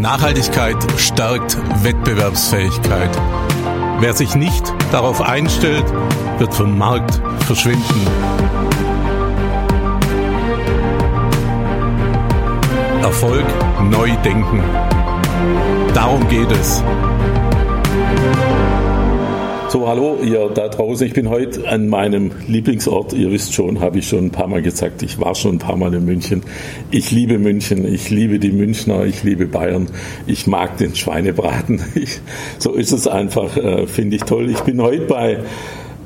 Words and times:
Nachhaltigkeit 0.00 0.76
stärkt 0.96 1.56
Wettbewerbsfähigkeit. 1.82 3.10
Wer 4.00 4.12
sich 4.14 4.34
nicht 4.34 4.72
darauf 4.92 5.20
einstellt, 5.20 5.84
wird 6.38 6.54
vom 6.54 6.78
Markt 6.78 7.20
verschwinden. 7.46 8.06
Erfolg 13.02 13.46
neu 13.90 14.10
denken. 14.24 14.62
Darum 15.94 16.28
geht 16.28 16.50
es. 16.52 16.82
So, 19.70 19.86
hallo 19.86 20.16
ihr 20.22 20.48
da 20.48 20.68
draußen. 20.68 21.06
Ich 21.06 21.12
bin 21.12 21.28
heute 21.28 21.68
an 21.68 21.88
meinem 21.88 22.30
Lieblingsort. 22.46 23.12
Ihr 23.12 23.30
wisst 23.30 23.52
schon, 23.52 23.80
habe 23.80 23.98
ich 23.98 24.08
schon 24.08 24.24
ein 24.24 24.30
paar 24.30 24.46
Mal 24.46 24.62
gesagt. 24.62 25.02
Ich 25.02 25.20
war 25.20 25.34
schon 25.34 25.56
ein 25.56 25.58
paar 25.58 25.76
Mal 25.76 25.92
in 25.92 26.06
München. 26.06 26.42
Ich 26.90 27.10
liebe 27.10 27.38
München. 27.38 27.86
Ich 27.86 28.08
liebe 28.08 28.38
die 28.38 28.50
Münchner. 28.50 29.04
Ich 29.04 29.24
liebe 29.24 29.46
Bayern. 29.46 29.88
Ich 30.26 30.46
mag 30.46 30.78
den 30.78 30.94
Schweinebraten. 30.94 31.82
Ich, 31.94 32.20
so 32.58 32.72
ist 32.72 32.92
es 32.92 33.06
einfach. 33.06 33.58
Äh, 33.58 33.86
Finde 33.86 34.16
ich 34.16 34.22
toll. 34.22 34.48
Ich 34.48 34.60
bin 34.60 34.80
heute 34.80 35.02
bei 35.02 35.40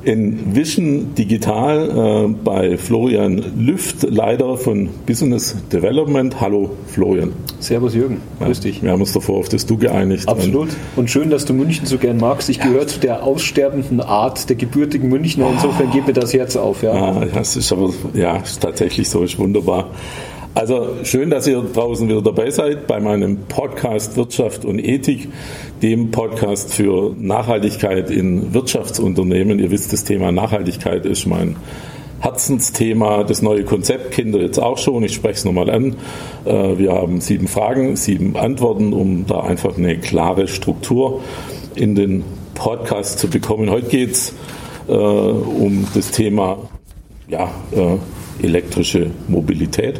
in 0.03 0.55
Vision 0.55 1.15
Digital 1.15 2.25
äh, 2.25 2.33
bei 2.43 2.77
Florian 2.77 3.43
Lüft, 3.57 4.03
Leiter 4.03 4.57
von 4.57 4.89
Business 5.05 5.55
Development. 5.71 6.39
Hallo 6.41 6.71
Florian. 6.87 7.33
Servus 7.59 7.95
Jürgen, 7.95 8.21
grüß 8.39 8.57
ja, 8.57 8.63
dich. 8.63 8.83
Wir 8.83 8.91
haben 8.91 9.01
uns 9.01 9.13
davor 9.13 9.39
auf 9.39 9.49
das 9.49 9.65
Du 9.65 9.77
geeinigt. 9.77 10.27
Absolut. 10.27 10.69
Und 10.95 11.09
schön, 11.09 11.29
dass 11.29 11.45
du 11.45 11.53
München 11.53 11.85
so 11.85 11.97
gern 11.97 12.17
magst. 12.17 12.49
Ich 12.49 12.57
ja. 12.57 12.65
gehöre 12.65 12.87
zu 12.87 12.99
der 12.99 13.23
aussterbenden 13.23 14.01
Art 14.01 14.49
der 14.49 14.55
gebürtigen 14.55 15.09
Münchner. 15.09 15.49
Insofern 15.51 15.91
geht 15.91 16.07
mir 16.07 16.13
das 16.13 16.33
Herz 16.33 16.55
auf. 16.55 16.83
Ja, 16.83 16.93
ja 16.93 17.25
das 17.25 17.55
ist 17.55 17.71
aber 17.71 17.93
ja, 18.13 18.37
ist 18.37 18.61
tatsächlich 18.61 19.09
so, 19.09 19.23
ist 19.23 19.39
wunderbar. 19.39 19.89
Also 20.55 20.97
schön, 21.03 21.31
dass 21.31 21.47
ihr 21.47 21.61
draußen 21.61 22.07
wieder 22.07 22.21
dabei 22.21 22.51
seid 22.51 22.85
bei 22.85 22.99
meinem 22.99 23.37
Podcast 23.47 24.17
Wirtschaft 24.17 24.65
und 24.65 24.77
Ethik, 24.77 25.29
dem 25.81 26.11
Podcast 26.11 26.75
für 26.75 27.15
Nachhaltigkeit 27.17 28.11
in 28.11 28.53
Wirtschaftsunternehmen. 28.53 29.57
Ihr 29.57 29.71
wisst, 29.71 29.93
das 29.93 30.03
Thema 30.03 30.31
Nachhaltigkeit 30.31 31.07
ist 31.07 31.25
mein 31.25 31.55
Herzensthema. 32.19 33.23
Das 33.23 33.41
neue 33.41 33.63
Konzept 33.63 34.11
ihr 34.35 34.41
jetzt 34.43 34.59
auch 34.59 34.77
schon. 34.77 35.03
Ich 35.03 35.15
spreche 35.15 35.33
es 35.33 35.45
nochmal 35.45 35.71
an. 35.71 35.95
Äh, 36.45 36.77
wir 36.77 36.91
haben 36.91 37.19
sieben 37.19 37.47
Fragen, 37.47 37.95
sieben 37.95 38.37
Antworten, 38.37 38.93
um 38.93 39.25
da 39.25 39.39
einfach 39.39 39.75
eine 39.75 39.97
klare 39.97 40.47
Struktur 40.47 41.21
in 41.73 41.95
den 41.95 42.23
Podcast 42.53 43.17
zu 43.17 43.27
bekommen. 43.27 43.71
Heute 43.71 43.87
geht 43.87 44.11
es 44.11 44.35
äh, 44.87 44.93
um 44.93 45.87
das 45.95 46.11
Thema 46.11 46.69
ja, 47.27 47.49
äh, 47.71 48.45
elektrische 48.45 49.09
Mobilität. 49.27 49.99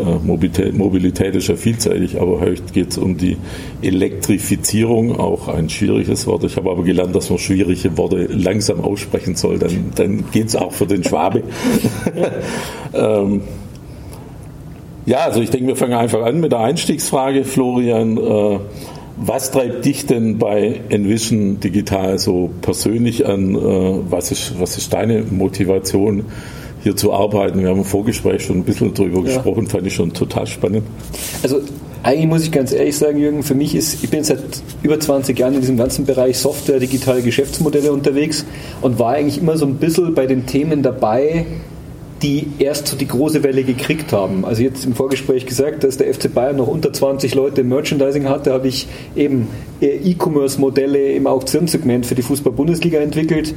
Äh, 0.00 0.18
Mobilität, 0.24 0.76
Mobilität 0.76 1.34
ist 1.34 1.48
ja 1.48 1.56
vielseitig, 1.56 2.20
aber 2.20 2.40
heute 2.40 2.62
geht 2.72 2.90
es 2.90 2.98
um 2.98 3.16
die 3.16 3.36
Elektrifizierung, 3.82 5.18
auch 5.18 5.48
ein 5.48 5.68
schwieriges 5.68 6.26
Wort. 6.26 6.44
Ich 6.44 6.56
habe 6.56 6.70
aber 6.70 6.84
gelernt, 6.84 7.14
dass 7.14 7.30
man 7.30 7.38
schwierige 7.38 7.96
Worte 7.96 8.26
langsam 8.26 8.80
aussprechen 8.80 9.36
soll, 9.36 9.58
dann, 9.58 9.92
dann 9.94 10.24
geht 10.32 10.48
es 10.48 10.56
auch 10.56 10.72
für 10.72 10.86
den 10.86 11.04
Schwabe. 11.04 11.42
ähm, 12.94 13.42
ja, 15.06 15.18
also 15.18 15.40
ich 15.40 15.50
denke, 15.50 15.68
wir 15.68 15.76
fangen 15.76 15.94
einfach 15.94 16.22
an 16.22 16.40
mit 16.40 16.52
der 16.52 16.60
Einstiegsfrage, 16.60 17.44
Florian. 17.44 18.16
Äh, 18.16 18.58
was 19.22 19.50
treibt 19.50 19.84
dich 19.84 20.06
denn 20.06 20.38
bei 20.38 20.80
Envision 20.88 21.60
Digital 21.60 22.18
so 22.18 22.50
persönlich 22.62 23.26
an? 23.26 23.54
Äh, 23.54 24.10
was, 24.10 24.30
ist, 24.30 24.58
was 24.58 24.78
ist 24.78 24.92
deine 24.92 25.24
Motivation? 25.30 26.24
Hier 26.82 26.96
zu 26.96 27.12
arbeiten. 27.12 27.60
Wir 27.60 27.68
haben 27.68 27.78
im 27.78 27.84
Vorgespräch 27.84 28.44
schon 28.44 28.58
ein 28.58 28.64
bisschen 28.64 28.94
darüber 28.94 29.18
ja. 29.18 29.34
gesprochen, 29.34 29.66
fand 29.66 29.86
ich 29.86 29.94
schon 29.94 30.12
total 30.12 30.46
spannend. 30.46 30.84
Also 31.42 31.60
eigentlich 32.02 32.28
muss 32.28 32.44
ich 32.44 32.52
ganz 32.52 32.72
ehrlich 32.72 32.96
sagen, 32.96 33.18
Jürgen, 33.18 33.42
für 33.42 33.54
mich 33.54 33.74
ist, 33.74 34.02
ich 34.02 34.08
bin 34.08 34.24
seit 34.24 34.40
über 34.82 34.98
20 34.98 35.38
Jahren 35.38 35.54
in 35.54 35.60
diesem 35.60 35.76
ganzen 35.76 36.06
Bereich 36.06 36.38
Software, 36.38 36.78
digitale 36.78 37.20
Geschäftsmodelle 37.20 37.92
unterwegs 37.92 38.46
und 38.80 38.98
war 38.98 39.12
eigentlich 39.12 39.38
immer 39.38 39.58
so 39.58 39.66
ein 39.66 39.74
bisschen 39.74 40.14
bei 40.14 40.26
den 40.26 40.46
Themen 40.46 40.82
dabei, 40.82 41.44
die 42.22 42.48
erst 42.58 42.86
so 42.86 42.96
die 42.96 43.06
große 43.06 43.42
Welle 43.42 43.64
gekriegt 43.64 44.12
haben. 44.12 44.44
Also 44.44 44.62
jetzt 44.62 44.84
im 44.84 44.94
Vorgespräch 44.94 45.46
gesagt, 45.46 45.84
dass 45.84 45.96
der 45.96 46.12
FC 46.12 46.32
Bayern 46.32 46.56
noch 46.56 46.68
unter 46.68 46.92
20 46.92 47.34
Leute 47.34 47.62
im 47.62 47.68
Merchandising 47.68 48.28
hatte, 48.28 48.52
habe 48.52 48.68
ich 48.68 48.88
eben 49.16 49.48
E-Commerce-Modelle 49.80 51.12
im 51.12 51.26
Auktionssegment 51.26 52.06
für 52.06 52.14
die 52.14 52.22
Fußball-Bundesliga 52.22 52.98
entwickelt. 52.98 53.54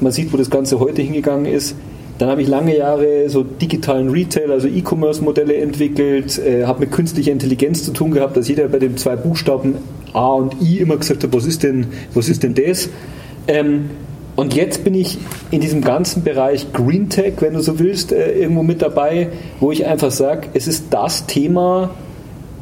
Man 0.00 0.12
sieht, 0.12 0.32
wo 0.32 0.36
das 0.36 0.48
Ganze 0.48 0.78
heute 0.80 1.02
hingegangen 1.02 1.46
ist. 1.46 1.74
Dann 2.18 2.28
habe 2.28 2.42
ich 2.42 2.48
lange 2.48 2.76
Jahre 2.76 3.28
so 3.28 3.44
digitalen 3.44 4.10
Retail, 4.10 4.50
also 4.50 4.66
E-Commerce-Modelle 4.66 5.56
entwickelt, 5.56 6.38
äh, 6.38 6.64
habe 6.64 6.80
mit 6.80 6.90
künstlicher 6.90 7.30
Intelligenz 7.30 7.84
zu 7.84 7.92
tun 7.92 8.10
gehabt, 8.10 8.36
dass 8.36 8.48
jeder 8.48 8.68
bei 8.68 8.80
den 8.80 8.96
zwei 8.96 9.14
Buchstaben 9.14 9.76
A 10.12 10.34
und 10.34 10.60
I 10.60 10.78
immer 10.78 10.96
gesagt 10.96 11.22
hat, 11.22 11.32
was 11.32 11.46
ist 11.46 11.62
denn, 11.62 11.86
was 12.14 12.28
ist 12.28 12.42
denn 12.42 12.54
das? 12.54 12.88
Ähm, 13.46 13.90
und 14.34 14.54
jetzt 14.54 14.84
bin 14.84 14.94
ich 14.94 15.18
in 15.50 15.60
diesem 15.60 15.80
ganzen 15.80 16.22
Bereich 16.22 16.72
Green 16.72 17.08
Tech, 17.08 17.34
wenn 17.40 17.54
du 17.54 17.60
so 17.60 17.78
willst, 17.78 18.12
äh, 18.12 18.32
irgendwo 18.38 18.62
mit 18.62 18.82
dabei, 18.82 19.28
wo 19.60 19.70
ich 19.70 19.86
einfach 19.86 20.10
sage, 20.10 20.48
es 20.54 20.66
ist 20.66 20.86
das 20.90 21.26
Thema, 21.26 21.90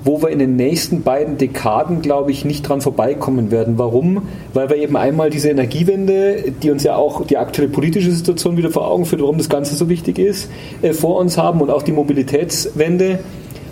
wo 0.06 0.22
wir 0.22 0.30
in 0.30 0.38
den 0.38 0.54
nächsten 0.54 1.02
beiden 1.02 1.36
Dekaden, 1.36 2.00
glaube 2.00 2.30
ich, 2.30 2.44
nicht 2.44 2.62
dran 2.62 2.80
vorbeikommen 2.80 3.50
werden. 3.50 3.76
Warum? 3.76 4.22
Weil 4.54 4.70
wir 4.70 4.76
eben 4.76 4.96
einmal 4.96 5.30
diese 5.30 5.50
Energiewende, 5.50 6.52
die 6.62 6.70
uns 6.70 6.84
ja 6.84 6.94
auch 6.94 7.26
die 7.26 7.36
aktuelle 7.36 7.68
politische 7.68 8.12
Situation 8.12 8.56
wieder 8.56 8.70
vor 8.70 8.88
Augen 8.88 9.04
führt, 9.04 9.20
warum 9.20 9.36
das 9.36 9.48
Ganze 9.48 9.74
so 9.74 9.88
wichtig 9.88 10.20
ist, 10.20 10.48
äh, 10.80 10.92
vor 10.92 11.18
uns 11.18 11.36
haben 11.36 11.60
und 11.60 11.70
auch 11.70 11.82
die 11.82 11.90
Mobilitätswende. 11.90 13.18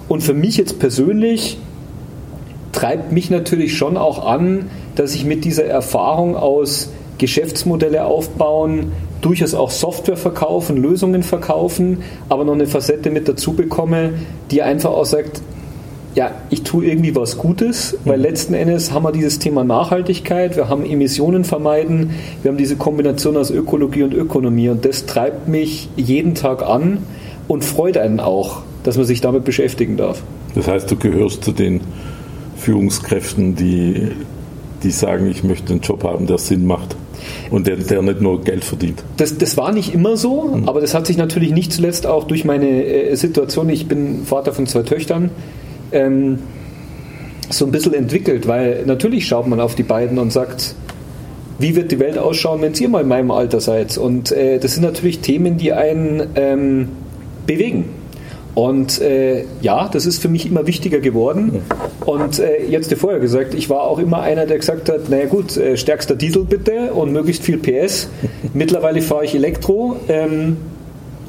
Und 0.08 0.24
für 0.24 0.34
mich 0.34 0.56
jetzt 0.56 0.80
persönlich 0.80 1.56
treibt 2.72 3.12
mich 3.12 3.30
natürlich 3.30 3.76
schon 3.76 3.96
auch 3.96 4.26
an, 4.26 4.68
dass 4.96 5.14
ich 5.14 5.24
mit 5.24 5.44
dieser 5.44 5.66
Erfahrung 5.66 6.36
aus 6.36 6.90
Geschäftsmodelle 7.18 8.06
aufbauen, 8.06 8.90
durchaus 9.20 9.54
auch 9.54 9.70
Software 9.70 10.16
verkaufen, 10.16 10.76
Lösungen 10.76 11.22
verkaufen, 11.22 12.02
aber 12.28 12.44
noch 12.44 12.54
eine 12.54 12.66
Facette 12.66 13.10
mit 13.10 13.28
dazu 13.28 13.52
bekomme, 13.52 14.14
die 14.50 14.62
einfach 14.62 14.90
auch 14.90 15.06
sagt, 15.06 15.40
ja, 16.14 16.30
ich 16.50 16.62
tue 16.62 16.84
irgendwie 16.84 17.16
was 17.16 17.38
Gutes, 17.38 17.96
weil 18.04 18.18
mhm. 18.18 18.24
letzten 18.24 18.54
Endes 18.54 18.92
haben 18.92 19.04
wir 19.04 19.12
dieses 19.12 19.38
Thema 19.38 19.64
Nachhaltigkeit, 19.64 20.56
wir 20.56 20.68
haben 20.68 20.84
Emissionen 20.84 21.44
vermeiden, 21.44 22.10
wir 22.42 22.50
haben 22.50 22.58
diese 22.58 22.76
Kombination 22.76 23.36
aus 23.36 23.50
Ökologie 23.50 24.04
und 24.04 24.14
Ökonomie 24.14 24.68
und 24.68 24.84
das 24.84 25.06
treibt 25.06 25.48
mich 25.48 25.88
jeden 25.96 26.34
Tag 26.34 26.62
an 26.62 26.98
und 27.48 27.64
freut 27.64 27.98
einen 27.98 28.20
auch, 28.20 28.62
dass 28.84 28.96
man 28.96 29.06
sich 29.06 29.20
damit 29.20 29.44
beschäftigen 29.44 29.96
darf. 29.96 30.22
Das 30.54 30.68
heißt, 30.68 30.90
du 30.90 30.96
gehörst 30.96 31.44
zu 31.44 31.52
den 31.52 31.80
Führungskräften, 32.56 33.56
die, 33.56 34.12
die 34.84 34.90
sagen, 34.90 35.28
ich 35.28 35.42
möchte 35.42 35.72
einen 35.72 35.80
Job 35.80 36.04
haben, 36.04 36.26
der 36.26 36.38
Sinn 36.38 36.64
macht 36.64 36.94
und 37.50 37.66
der, 37.66 37.76
der 37.76 38.02
nicht 38.02 38.20
nur 38.20 38.42
Geld 38.42 38.64
verdient. 38.64 39.02
Das, 39.16 39.36
das 39.36 39.56
war 39.56 39.72
nicht 39.72 39.92
immer 39.92 40.16
so, 40.16 40.44
mhm. 40.54 40.68
aber 40.68 40.80
das 40.80 40.94
hat 40.94 41.08
sich 41.08 41.16
natürlich 41.16 41.50
nicht 41.52 41.72
zuletzt 41.72 42.06
auch 42.06 42.24
durch 42.24 42.44
meine 42.44 42.84
äh, 42.84 43.16
Situation, 43.16 43.68
ich 43.68 43.88
bin 43.88 44.24
Vater 44.24 44.52
von 44.52 44.66
zwei 44.68 44.82
Töchtern, 44.82 45.30
ähm, 45.92 46.38
so 47.50 47.66
ein 47.66 47.72
bisschen 47.72 47.94
entwickelt, 47.94 48.48
weil 48.48 48.84
natürlich 48.86 49.26
schaut 49.26 49.46
man 49.46 49.60
auf 49.60 49.74
die 49.74 49.82
beiden 49.82 50.18
und 50.18 50.32
sagt, 50.32 50.74
wie 51.58 51.76
wird 51.76 51.92
die 51.92 52.00
Welt 52.00 52.18
ausschauen, 52.18 52.62
wenn 52.62 52.74
ihr 52.74 52.88
mal 52.88 53.02
in 53.02 53.08
meinem 53.08 53.30
Alter 53.30 53.60
seid? 53.60 53.96
Und 53.96 54.32
äh, 54.32 54.58
das 54.58 54.74
sind 54.74 54.82
natürlich 54.82 55.20
Themen, 55.20 55.56
die 55.56 55.72
einen 55.72 56.28
ähm, 56.34 56.88
bewegen. 57.46 57.84
Und 58.54 59.00
äh, 59.00 59.44
ja, 59.60 59.88
das 59.88 60.06
ist 60.06 60.22
für 60.22 60.28
mich 60.28 60.46
immer 60.46 60.66
wichtiger 60.66 61.00
geworden. 61.00 61.62
Und 62.04 62.38
äh, 62.38 62.64
jetzt 62.68 62.90
dir 62.90 62.96
vorher 62.96 63.18
gesagt, 63.18 63.52
ich 63.54 63.68
war 63.68 63.82
auch 63.82 63.98
immer 63.98 64.20
einer, 64.20 64.46
der 64.46 64.58
gesagt 64.58 64.88
hat, 64.88 65.08
naja 65.08 65.26
gut, 65.26 65.56
äh, 65.56 65.76
stärkster 65.76 66.14
Diesel 66.14 66.44
bitte 66.44 66.92
und 66.92 67.12
möglichst 67.12 67.42
viel 67.42 67.58
PS. 67.58 68.08
Mittlerweile 68.54 69.02
fahre 69.02 69.24
ich 69.24 69.34
Elektro. 69.34 69.96
Ähm, 70.08 70.56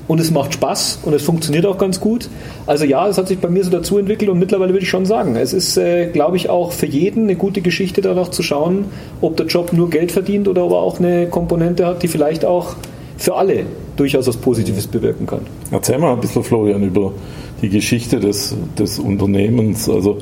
und 0.08 0.20
es 0.20 0.32
macht 0.32 0.54
Spaß 0.54 1.00
und 1.04 1.14
es 1.14 1.24
funktioniert 1.24 1.66
auch 1.66 1.78
ganz 1.78 2.00
gut. 2.00 2.30
Also 2.68 2.86
ja, 2.86 3.08
es 3.08 3.18
hat 3.18 3.28
sich 3.28 3.40
bei 3.40 3.50
mir 3.50 3.64
so 3.64 3.72
dazu 3.72 3.98
entwickelt 3.98 4.30
und 4.30 4.40
mittlerweile 4.40 4.74
würde 4.74 4.84
ich 4.84 4.90
schon 4.90 5.06
sagen, 5.06 5.36
es 5.36 5.54
ist, 5.54 5.78
äh, 5.78 6.08
glaube 6.08 6.38
ich, 6.38 6.50
auch 6.50 6.72
für 6.72 6.86
jeden 6.86 7.24
eine 7.24 7.36
gute 7.36 7.62
Geschichte 7.62 8.02
danach 8.02 8.30
zu 8.30 8.44
schauen, 8.44 8.86
ob 9.22 9.38
der 9.38 9.48
Job 9.48 9.74
nur 9.74 9.90
Geld 9.90 10.12
verdient 10.12 10.48
oder 10.48 10.66
ob 10.66 10.72
er 10.72 10.78
auch 10.78 11.00
eine 11.00 11.28
Komponente 11.28 11.86
hat, 11.86 12.04
die 12.04 12.08
vielleicht 12.08 12.46
auch 12.46 12.76
für 13.18 13.36
alle 13.36 13.66
durchaus 13.96 14.28
was 14.28 14.38
Positives 14.38 14.88
bewirken 14.88 15.26
kann. 15.26 15.42
Erzähl 15.72 15.98
mal 15.98 16.14
ein 16.14 16.20
bisschen, 16.20 16.44
Florian, 16.44 16.84
über 16.84 17.14
die 17.62 17.70
Geschichte 17.70 18.20
des, 18.20 18.56
des 18.78 19.00
Unternehmens. 19.00 19.90
Also 19.90 20.18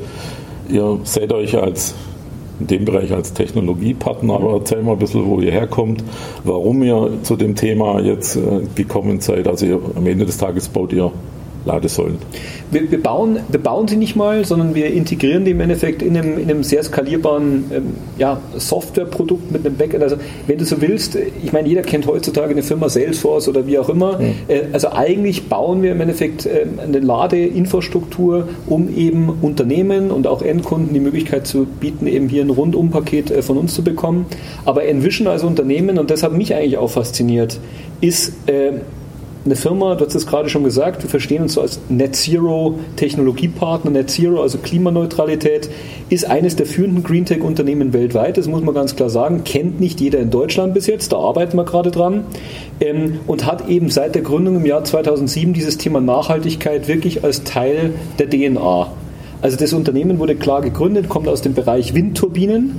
ihr 0.69 0.99
seht 1.03 1.33
euch 1.33 1.57
als 1.57 1.95
in 2.59 2.67
dem 2.67 2.85
Bereich 2.85 3.11
als 3.11 3.33
Technologiepartner. 3.33 4.33
Aber 4.33 4.53
erzähl 4.53 4.81
mal 4.83 4.93
ein 4.93 4.99
bisschen, 4.99 5.25
wo 5.25 5.39
ihr 5.39 5.51
herkommt, 5.51 6.03
warum 6.43 6.83
ihr 6.83 7.09
zu 7.23 7.35
dem 7.35 7.55
Thema 7.55 7.99
jetzt 7.99 8.35
äh, 8.35 8.61
gekommen 8.75 9.21
seid. 9.21 9.47
Also 9.47 9.65
ihr, 9.65 9.79
am 9.95 10.05
Ende 10.05 10.25
des 10.25 10.37
Tages 10.37 10.69
baut 10.69 10.93
ihr 10.93 11.11
Ladesäulen. 11.65 12.17
Wir, 12.71 12.91
wir, 12.91 13.01
bauen, 13.01 13.39
wir 13.47 13.59
bauen 13.59 13.87
sie 13.87 13.95
nicht 13.95 14.15
mal, 14.15 14.45
sondern 14.45 14.75
wir 14.75 14.87
integrieren 14.87 15.45
die 15.45 15.51
im 15.51 15.61
Endeffekt 15.61 16.01
in 16.01 16.17
einem, 16.17 16.37
in 16.37 16.49
einem 16.49 16.63
sehr 16.63 16.83
skalierbaren 16.83 17.65
ähm, 17.73 17.83
ja, 18.17 18.39
Softwareprodukt 18.57 19.51
mit 19.51 19.65
einem 19.65 19.77
Backend. 19.77 20.03
Also 20.03 20.17
wenn 20.47 20.57
du 20.57 20.65
so 20.65 20.81
willst, 20.81 21.15
ich 21.15 21.53
meine, 21.53 21.67
jeder 21.67 21.81
kennt 21.81 22.07
heutzutage 22.07 22.51
eine 22.51 22.63
Firma 22.63 22.89
Salesforce 22.89 23.47
oder 23.47 23.65
wie 23.65 23.79
auch 23.79 23.89
immer. 23.89 24.19
Mhm. 24.19 24.33
Äh, 24.47 24.61
also 24.73 24.91
eigentlich 24.91 25.47
bauen 25.47 25.81
wir 25.81 25.91
im 25.91 26.01
Endeffekt 26.01 26.45
äh, 26.45 26.65
eine 26.81 26.99
Ladeinfrastruktur, 26.99 28.49
um 28.67 28.93
eben 28.95 29.29
Unternehmen 29.41 30.11
und 30.11 30.27
auch 30.27 30.41
Endkunden 30.41 30.93
die 30.93 30.99
Möglichkeit 30.99 31.47
zu 31.47 31.65
bieten, 31.65 32.07
eben 32.07 32.27
hier 32.27 32.43
ein 32.43 32.49
Rundumpaket 32.49 33.31
äh, 33.31 33.41
von 33.41 33.57
uns 33.57 33.73
zu 33.73 33.83
bekommen. 33.83 34.25
Aber 34.65 34.85
Envision 34.85 35.27
als 35.27 35.43
Unternehmen, 35.43 35.97
und 35.97 36.11
das 36.11 36.23
hat 36.23 36.33
mich 36.33 36.53
eigentlich 36.53 36.77
auch 36.77 36.89
fasziniert, 36.89 37.59
ist 38.01 38.33
äh, 38.47 38.73
eine 39.45 39.55
Firma, 39.57 39.95
du 39.95 40.05
hast 40.05 40.15
es 40.15 40.25
gerade 40.25 40.47
schon 40.47 40.63
gesagt, 40.63 41.03
wir 41.03 41.09
verstehen 41.09 41.41
uns 41.41 41.53
so 41.53 41.61
als 41.61 41.79
Net 41.89 42.15
Zero 42.15 42.79
Technologiepartner. 42.95 43.91
Net 43.91 44.09
Zero, 44.09 44.41
also 44.41 44.57
Klimaneutralität, 44.57 45.69
ist 46.09 46.25
eines 46.25 46.55
der 46.55 46.65
führenden 46.65 47.03
Green 47.03 47.25
Tech 47.25 47.41
Unternehmen 47.41 47.91
weltweit. 47.91 48.37
Das 48.37 48.47
muss 48.47 48.61
man 48.61 48.73
ganz 48.73 48.95
klar 48.95 49.09
sagen. 49.09 49.43
Kennt 49.43 49.81
nicht 49.81 49.99
jeder 49.99 50.19
in 50.19 50.29
Deutschland 50.29 50.73
bis 50.73 50.87
jetzt, 50.87 51.11
da 51.11 51.17
arbeiten 51.17 51.57
wir 51.57 51.65
gerade 51.65 51.91
dran. 51.91 52.23
Ähm, 52.79 53.19
und 53.27 53.45
hat 53.45 53.67
eben 53.67 53.89
seit 53.89 54.15
der 54.15 54.21
Gründung 54.21 54.55
im 54.55 54.65
Jahr 54.65 54.85
2007 54.85 55.51
dieses 55.51 55.77
Thema 55.77 55.99
Nachhaltigkeit 55.99 56.87
wirklich 56.87 57.25
als 57.25 57.43
Teil 57.43 57.95
der 58.19 58.29
DNA. 58.29 58.87
Also 59.41 59.57
das 59.57 59.73
Unternehmen 59.73 60.19
wurde 60.19 60.35
klar 60.35 60.61
gegründet, 60.61 61.09
kommt 61.09 61.27
aus 61.27 61.41
dem 61.41 61.53
Bereich 61.53 61.93
Windturbinen, 61.93 62.75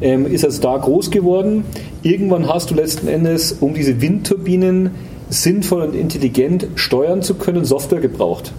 ähm, 0.00 0.24
ist 0.24 0.42
also 0.42 0.62
da 0.62 0.78
groß 0.78 1.10
geworden. 1.10 1.64
Irgendwann 2.02 2.48
hast 2.48 2.70
du 2.70 2.74
letzten 2.74 3.08
Endes, 3.08 3.52
um 3.60 3.74
diese 3.74 4.00
Windturbinen 4.00 4.92
sinnvoll 5.30 5.82
und 5.82 5.94
intelligent 5.94 6.66
steuern 6.76 7.22
zu 7.22 7.34
können, 7.34 7.64
Software 7.64 8.00
gebraucht. 8.00 8.52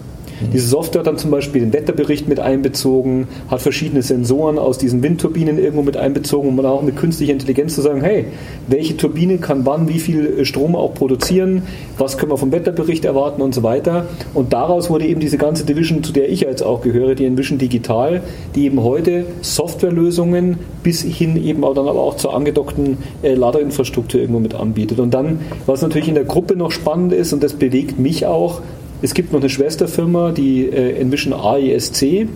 Diese 0.54 0.68
Software 0.68 1.00
hat 1.00 1.08
dann 1.08 1.18
zum 1.18 1.32
Beispiel 1.32 1.62
den 1.62 1.74
Wetterbericht 1.74 2.28
mit 2.28 2.40
einbezogen, 2.40 3.28
hat 3.50 3.62
verschiedene 3.62 4.02
Sensoren 4.02 4.58
aus 4.58 4.78
diesen 4.78 5.04
Windturbinen 5.04 5.58
irgendwo 5.58 5.84
mit 5.84 5.98
einbezogen, 5.98 6.50
um 6.50 6.58
dann 6.58 6.66
auch 6.66 6.82
mit 6.82 6.96
künstlicher 6.96 7.34
Intelligenz 7.34 7.76
zu 7.76 7.82
sagen, 7.82 8.02
hey, 8.02 8.26
welche 8.68 8.98
Turbine 8.98 9.38
kann 9.38 9.66
wann 9.66 9.88
wie 9.88 10.00
viel 10.00 10.46
Strom 10.46 10.76
auch 10.76 10.94
produzieren, 10.94 11.64
was 11.98 12.18
können 12.18 12.32
wir 12.32 12.38
vom 12.38 12.52
Wetterbericht 12.52 13.06
erwarten 13.06 13.42
und 13.42 13.54
so 13.54 13.64
weiter. 13.64 14.08
Und 14.34 14.54
daraus 14.54 14.90
wurde 14.90 15.06
eben 15.06 15.20
diese 15.20 15.38
ganze 15.38 15.66
Division, 15.66 16.04
zu 16.04 16.14
der 16.14 16.30
ich 16.30 16.42
jetzt 16.42 16.64
auch 16.64 16.82
gehöre, 16.82 17.16
die 17.16 17.26
Envision 17.26 17.58
Digital, 17.58 18.22
die 18.56 18.66
eben 18.66 18.84
heute 18.84 19.26
Softwarelösungen 19.42 20.58
bis 20.84 21.02
hin 21.02 21.44
eben 21.44 21.64
auch 21.64 21.74
dann 21.74 21.88
aber 21.88 22.00
auch 22.00 22.16
zur 22.18 22.34
angedockten 22.34 22.98
äh, 23.22 23.34
Laderinfrastruktur 23.34 24.22
irgendwo 24.22 24.40
mit 24.40 24.54
anbietet. 24.54 25.00
Und 25.00 25.14
dann, 25.14 25.40
was 25.66 25.82
natürlich 25.82 26.08
in 26.08 26.16
der 26.16 26.24
Gruppe 26.26 26.56
noch 26.56 26.72
spannend 26.72 27.14
ist, 27.14 27.34
und 27.34 27.44
das 27.44 27.54
bewegt 27.54 28.00
mich 28.00 28.26
auch, 28.26 28.62
es 29.02 29.14
gibt 29.14 29.32
noch 29.32 29.40
eine 29.40 29.50
Schwesterfirma, 29.50 30.32
die 30.32 30.66
äh, 30.66 31.00
Envision 31.00 31.34
AESC. 31.34 32.28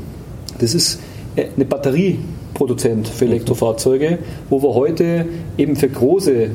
Das 0.59 0.73
ist 0.73 0.99
äh, 1.35 1.45
eine 1.55 1.65
Batterieproduzent 1.65 3.07
für 3.07 3.25
Elektrofahrzeuge, 3.25 4.19
wo 4.49 4.61
wir 4.61 4.73
heute 4.73 5.25
eben 5.57 5.75
für 5.75 5.89
große, 5.89 6.51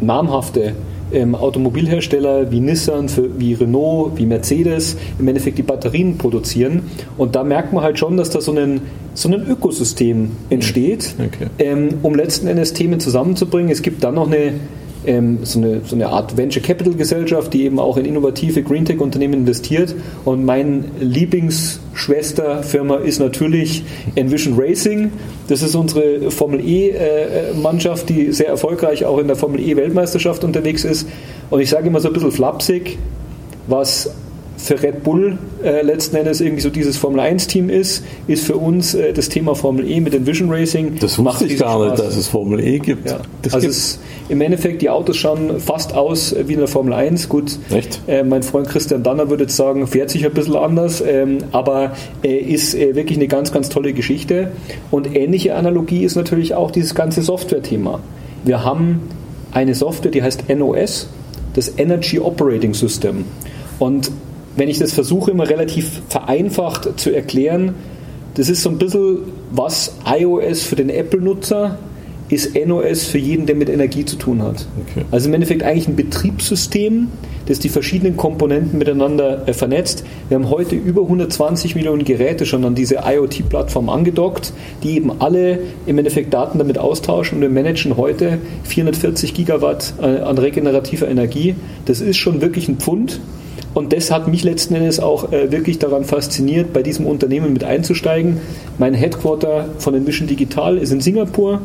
namhafte 0.00 0.74
ähm, 1.12 1.34
Automobilhersteller 1.34 2.50
wie 2.50 2.60
Nissan, 2.60 3.08
für, 3.08 3.38
wie 3.38 3.54
Renault, 3.54 4.16
wie 4.16 4.26
Mercedes 4.26 4.96
im 5.18 5.28
Endeffekt 5.28 5.58
die 5.58 5.62
Batterien 5.62 6.18
produzieren. 6.18 6.82
Und 7.16 7.36
da 7.36 7.44
merkt 7.44 7.72
man 7.72 7.84
halt 7.84 7.98
schon, 7.98 8.16
dass 8.16 8.30
da 8.30 8.40
so 8.40 8.52
ein, 8.52 8.80
so 9.14 9.28
ein 9.28 9.46
Ökosystem 9.46 10.30
entsteht, 10.50 11.14
okay. 11.18 11.48
ähm, 11.58 11.88
um 12.02 12.14
letzten 12.14 12.46
Endes 12.46 12.72
Themen 12.72 12.98
zusammenzubringen. 12.98 13.70
Es 13.70 13.82
gibt 13.82 14.02
dann 14.02 14.14
noch 14.14 14.26
eine 14.30 14.54
ähm, 15.06 15.38
so, 15.42 15.58
eine, 15.58 15.80
so 15.84 15.94
eine 15.94 16.08
Art 16.08 16.36
Venture 16.36 16.62
Capital 16.62 16.94
Gesellschaft, 16.94 17.52
die 17.54 17.64
eben 17.64 17.78
auch 17.78 17.96
in 17.96 18.04
innovative 18.04 18.62
Green 18.62 18.84
Tech 18.84 19.00
Unternehmen 19.00 19.34
investiert. 19.34 19.94
Und 20.24 20.44
mein 20.44 20.84
Lieblingsschwesterfirma 21.00 22.96
ist 22.96 23.20
natürlich 23.20 23.84
Envision 24.14 24.54
Racing. 24.56 25.12
Das 25.48 25.62
ist 25.62 25.74
unsere 25.74 26.30
Formel 26.30 26.60
E 26.60 26.90
äh, 26.90 27.54
Mannschaft, 27.54 28.08
die 28.08 28.32
sehr 28.32 28.48
erfolgreich 28.48 29.04
auch 29.04 29.18
in 29.18 29.26
der 29.26 29.36
Formel 29.36 29.60
E 29.60 29.76
Weltmeisterschaft 29.76 30.44
unterwegs 30.44 30.84
ist. 30.84 31.08
Und 31.50 31.60
ich 31.60 31.70
sage 31.70 31.88
immer 31.88 32.00
so 32.00 32.08
ein 32.08 32.14
bisschen 32.14 32.32
flapsig, 32.32 32.98
was 33.66 34.10
für 34.64 34.82
Red 34.82 35.02
Bull 35.02 35.36
äh, 35.62 35.82
letzten 35.82 36.16
Endes 36.16 36.40
irgendwie 36.40 36.62
so 36.62 36.70
dieses 36.70 36.96
Formel 36.96 37.20
1 37.20 37.48
Team 37.48 37.68
ist, 37.68 38.02
ist 38.26 38.46
für 38.46 38.56
uns 38.56 38.94
äh, 38.94 39.12
das 39.12 39.28
Thema 39.28 39.54
Formel 39.54 39.88
E 39.90 40.00
mit 40.00 40.14
dem 40.14 40.26
Vision 40.26 40.50
Racing. 40.50 40.98
Das 41.00 41.18
wusste 41.18 41.44
ich 41.44 41.58
gar 41.58 41.84
nicht, 41.84 41.98
dass 41.98 42.16
es 42.16 42.28
Formel 42.28 42.60
E 42.60 42.78
gibt. 42.78 43.10
Ja. 43.10 43.20
also 43.52 43.68
es, 43.68 43.98
im 44.30 44.40
Endeffekt, 44.40 44.80
die 44.80 44.88
Autos 44.88 45.18
schauen 45.18 45.60
fast 45.60 45.92
aus 45.92 46.34
wie 46.46 46.54
in 46.54 46.60
der 46.60 46.68
Formel 46.68 46.94
1. 46.94 47.28
Gut, 47.28 47.58
äh, 48.06 48.22
mein 48.22 48.42
Freund 48.42 48.66
Christian 48.66 49.02
Danner 49.02 49.28
würde 49.28 49.44
jetzt 49.44 49.56
sagen, 49.56 49.86
fährt 49.86 50.08
sich 50.08 50.24
ein 50.24 50.32
bisschen 50.32 50.56
anders, 50.56 51.02
ähm, 51.06 51.38
aber 51.52 51.92
äh, 52.22 52.34
ist 52.34 52.74
äh, 52.74 52.96
wirklich 52.96 53.18
eine 53.18 53.28
ganz, 53.28 53.52
ganz 53.52 53.68
tolle 53.68 53.92
Geschichte. 53.92 54.52
Und 54.90 55.14
ähnliche 55.14 55.56
Analogie 55.56 56.04
ist 56.04 56.16
natürlich 56.16 56.54
auch 56.54 56.70
dieses 56.70 56.94
ganze 56.94 57.20
Software-Thema. 57.20 58.00
Wir 58.44 58.64
haben 58.64 59.02
eine 59.52 59.74
Software, 59.74 60.10
die 60.10 60.22
heißt 60.22 60.48
NOS, 60.48 61.10
das 61.52 61.78
Energy 61.78 62.18
Operating 62.18 62.72
System. 62.72 63.26
Und 63.78 64.10
wenn 64.56 64.68
ich 64.68 64.78
das 64.78 64.92
versuche, 64.92 65.30
immer 65.30 65.48
relativ 65.48 66.02
vereinfacht 66.08 66.98
zu 66.98 67.14
erklären, 67.14 67.74
das 68.34 68.48
ist 68.48 68.62
so 68.62 68.70
ein 68.70 68.78
bisschen, 68.78 69.18
was 69.52 69.96
iOS 70.06 70.62
für 70.64 70.76
den 70.76 70.90
Apple-Nutzer 70.90 71.78
ist 72.30 72.54
NOS 72.54 73.04
für 73.04 73.18
jeden, 73.18 73.46
der 73.46 73.54
mit 73.54 73.68
Energie 73.68 74.04
zu 74.04 74.16
tun 74.16 74.42
hat. 74.42 74.66
Okay. 74.90 75.04
Also 75.10 75.28
im 75.28 75.34
Endeffekt 75.34 75.62
eigentlich 75.62 75.88
ein 75.88 75.96
Betriebssystem, 75.96 77.08
das 77.46 77.58
die 77.58 77.68
verschiedenen 77.68 78.16
Komponenten 78.16 78.78
miteinander 78.78 79.46
äh, 79.46 79.52
vernetzt. 79.52 80.04
Wir 80.28 80.36
haben 80.36 80.48
heute 80.48 80.74
über 80.74 81.02
120 81.02 81.74
Millionen 81.74 82.04
Geräte 82.04 82.46
schon 82.46 82.64
an 82.64 82.74
diese 82.74 83.00
IoT-Plattform 83.06 83.90
angedockt, 83.90 84.54
die 84.82 84.96
eben 84.96 85.20
alle 85.20 85.58
im 85.86 85.98
Endeffekt 85.98 86.32
Daten 86.32 86.58
damit 86.58 86.78
austauschen 86.78 87.36
und 87.36 87.42
wir 87.42 87.50
managen 87.50 87.96
heute 87.98 88.38
440 88.64 89.34
Gigawatt 89.34 89.94
äh, 90.00 90.20
an 90.20 90.38
regenerativer 90.38 91.08
Energie. 91.08 91.54
Das 91.84 92.00
ist 92.00 92.16
schon 92.16 92.40
wirklich 92.40 92.68
ein 92.68 92.78
Pfund. 92.78 93.20
Und 93.74 93.92
das 93.92 94.10
hat 94.12 94.28
mich 94.28 94.44
letzten 94.44 94.76
Endes 94.76 95.00
auch 95.00 95.32
äh, 95.32 95.50
wirklich 95.50 95.80
daran 95.80 96.04
fasziniert, 96.04 96.72
bei 96.72 96.82
diesem 96.82 97.06
Unternehmen 97.06 97.52
mit 97.52 97.64
einzusteigen. 97.64 98.40
Mein 98.78 98.94
Headquarter 98.94 99.68
von 99.78 99.94
Envision 99.94 100.28
Digital 100.28 100.78
ist 100.78 100.92
in 100.92 101.00
Singapur. 101.00 101.60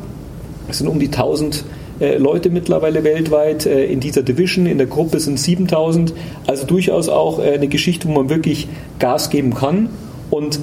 Es 0.68 0.80
sind 0.80 0.88
um 0.88 1.00
die 1.00 1.08
1000 1.08 1.64
äh, 2.00 2.18
Leute 2.18 2.50
mittlerweile 2.50 3.04
weltweit 3.04 3.68
äh, 3.68 3.86
in 3.86 4.00
dieser 4.00 4.24
Division. 4.24 4.66
In 4.66 4.80
der 4.80 4.88
Gruppe 4.88 5.20
sind 5.20 5.40
7000. 5.40 6.14
Also 6.48 6.66
durchaus 6.66 7.10
auch 7.10 7.40
äh, 7.40 7.52
eine 7.54 7.68
Geschichte, 7.68 8.08
wo 8.08 8.14
man 8.14 8.30
wirklich 8.30 8.68
Gas 8.98 9.30
geben 9.30 9.54
kann. 9.54 9.90
Und 10.32 10.60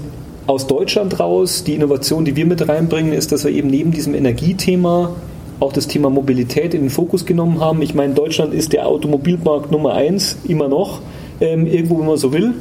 aus 0.49 0.67
Deutschland 0.67 1.19
raus, 1.21 1.63
die 1.65 1.75
Innovation, 1.75 2.25
die 2.25 2.37
wir 2.37 2.47
mit 2.47 2.69
reinbringen, 2.69 3.13
ist, 3.13 3.31
dass 3.31 3.45
wir 3.45 3.53
eben 3.53 3.69
neben 3.69 3.93
diesem 3.93 4.15
Energiethema 4.15 5.15
auch 5.59 5.73
das 5.73 5.89
Thema 5.89 6.11
Mobilität 6.11 6.75
in 6.75 6.83
den 6.83 6.91
Fokus 6.91 7.25
genommen 7.25 7.61
haben. 7.61 7.83
Ich 7.83 7.95
meine, 7.95 8.15
Deutschland 8.15 8.53
ist 8.53 8.73
der 8.73 8.87
Automobilmarkt 8.87 9.73
Nummer 9.73 9.95
eins 9.95 10.37
immer 10.47 10.69
noch 10.69 11.01
ähm, 11.41 11.67
irgendwo, 11.67 11.99
wenn 11.99 12.07
man 12.07 12.17
so 12.17 12.33
will. 12.33 12.55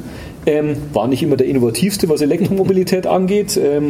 Ähm, 0.46 0.76
war 0.92 1.08
nicht 1.08 1.22
immer 1.22 1.36
der 1.36 1.46
innovativste, 1.46 2.08
was 2.08 2.20
Elektromobilität 2.20 3.06
angeht. 3.06 3.60
Ähm, 3.62 3.88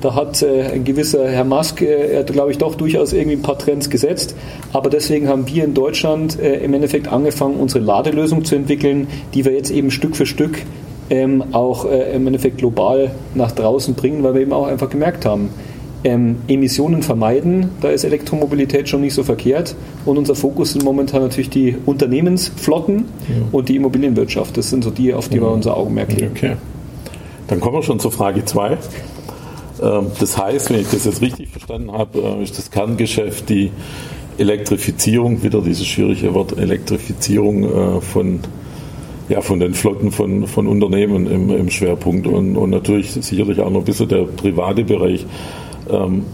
da 0.00 0.14
hat 0.14 0.42
äh, 0.42 0.64
ein 0.72 0.84
gewisser 0.84 1.30
Herr 1.30 1.44
Musk, 1.44 1.80
äh, 1.80 2.24
glaube 2.26 2.50
ich, 2.50 2.58
doch 2.58 2.74
durchaus 2.74 3.12
irgendwie 3.12 3.36
ein 3.36 3.42
paar 3.42 3.58
Trends 3.58 3.88
gesetzt. 3.88 4.34
Aber 4.72 4.90
deswegen 4.90 5.28
haben 5.28 5.48
wir 5.48 5.64
in 5.64 5.72
Deutschland 5.72 6.38
äh, 6.38 6.56
im 6.56 6.74
Endeffekt 6.74 7.08
angefangen, 7.08 7.56
unsere 7.56 7.82
Ladelösung 7.82 8.44
zu 8.44 8.54
entwickeln, 8.54 9.06
die 9.32 9.44
wir 9.44 9.52
jetzt 9.52 9.70
eben 9.70 9.90
Stück 9.90 10.16
für 10.16 10.26
Stück 10.26 10.58
ähm, 11.10 11.44
auch 11.52 11.84
äh, 11.84 12.14
im 12.14 12.26
Endeffekt 12.26 12.58
global 12.58 13.12
nach 13.34 13.52
draußen 13.52 13.94
bringen, 13.94 14.22
weil 14.22 14.34
wir 14.34 14.40
eben 14.42 14.52
auch 14.52 14.66
einfach 14.66 14.90
gemerkt 14.90 15.24
haben, 15.26 15.50
ähm, 16.04 16.36
Emissionen 16.48 17.02
vermeiden, 17.02 17.70
da 17.80 17.88
ist 17.88 18.04
Elektromobilität 18.04 18.88
schon 18.88 19.00
nicht 19.00 19.14
so 19.14 19.22
verkehrt. 19.22 19.74
Und 20.04 20.18
unser 20.18 20.34
Fokus 20.34 20.72
sind 20.72 20.84
momentan 20.84 21.22
natürlich 21.22 21.48
die 21.48 21.76
Unternehmensflotten 21.86 23.06
ja. 23.28 23.34
und 23.52 23.68
die 23.70 23.76
Immobilienwirtschaft. 23.76 24.56
Das 24.56 24.68
sind 24.68 24.84
so 24.84 24.90
die, 24.90 25.14
auf 25.14 25.28
die 25.30 25.40
wir 25.40 25.50
unser 25.50 25.76
Augenmerk 25.76 26.12
legen. 26.12 26.32
Okay. 26.36 26.56
Dann 27.48 27.60
kommen 27.60 27.76
wir 27.76 27.82
schon 27.82 28.00
zur 28.00 28.12
Frage 28.12 28.44
2. 28.44 28.78
Ähm, 29.82 30.06
das 30.20 30.38
heißt, 30.38 30.70
wenn 30.70 30.80
ich 30.80 30.88
das 30.90 31.04
jetzt 31.06 31.22
richtig 31.22 31.48
verstanden 31.48 31.92
habe, 31.92 32.18
äh, 32.18 32.42
ist 32.42 32.58
das 32.58 32.70
Kerngeschäft 32.70 33.48
die 33.48 33.70
Elektrifizierung, 34.36 35.42
wieder 35.42 35.62
dieses 35.62 35.86
schwierige 35.86 36.34
Wort 36.34 36.58
Elektrifizierung 36.58 37.64
äh, 37.64 38.00
von, 38.00 38.40
ja, 39.28 39.40
von 39.40 39.60
den 39.60 39.72
Flotten 39.72 40.10
von, 40.10 40.46
von 40.46 40.66
Unternehmen 40.66 41.26
im, 41.26 41.50
im 41.50 41.70
Schwerpunkt 41.70 42.26
und, 42.26 42.56
und 42.56 42.70
natürlich 42.70 43.12
sicherlich 43.12 43.60
auch 43.60 43.70
noch 43.70 43.80
ein 43.80 43.84
bisschen 43.84 44.08
der 44.08 44.24
private 44.24 44.84
Bereich. 44.84 45.24
Ähm, 45.90 46.24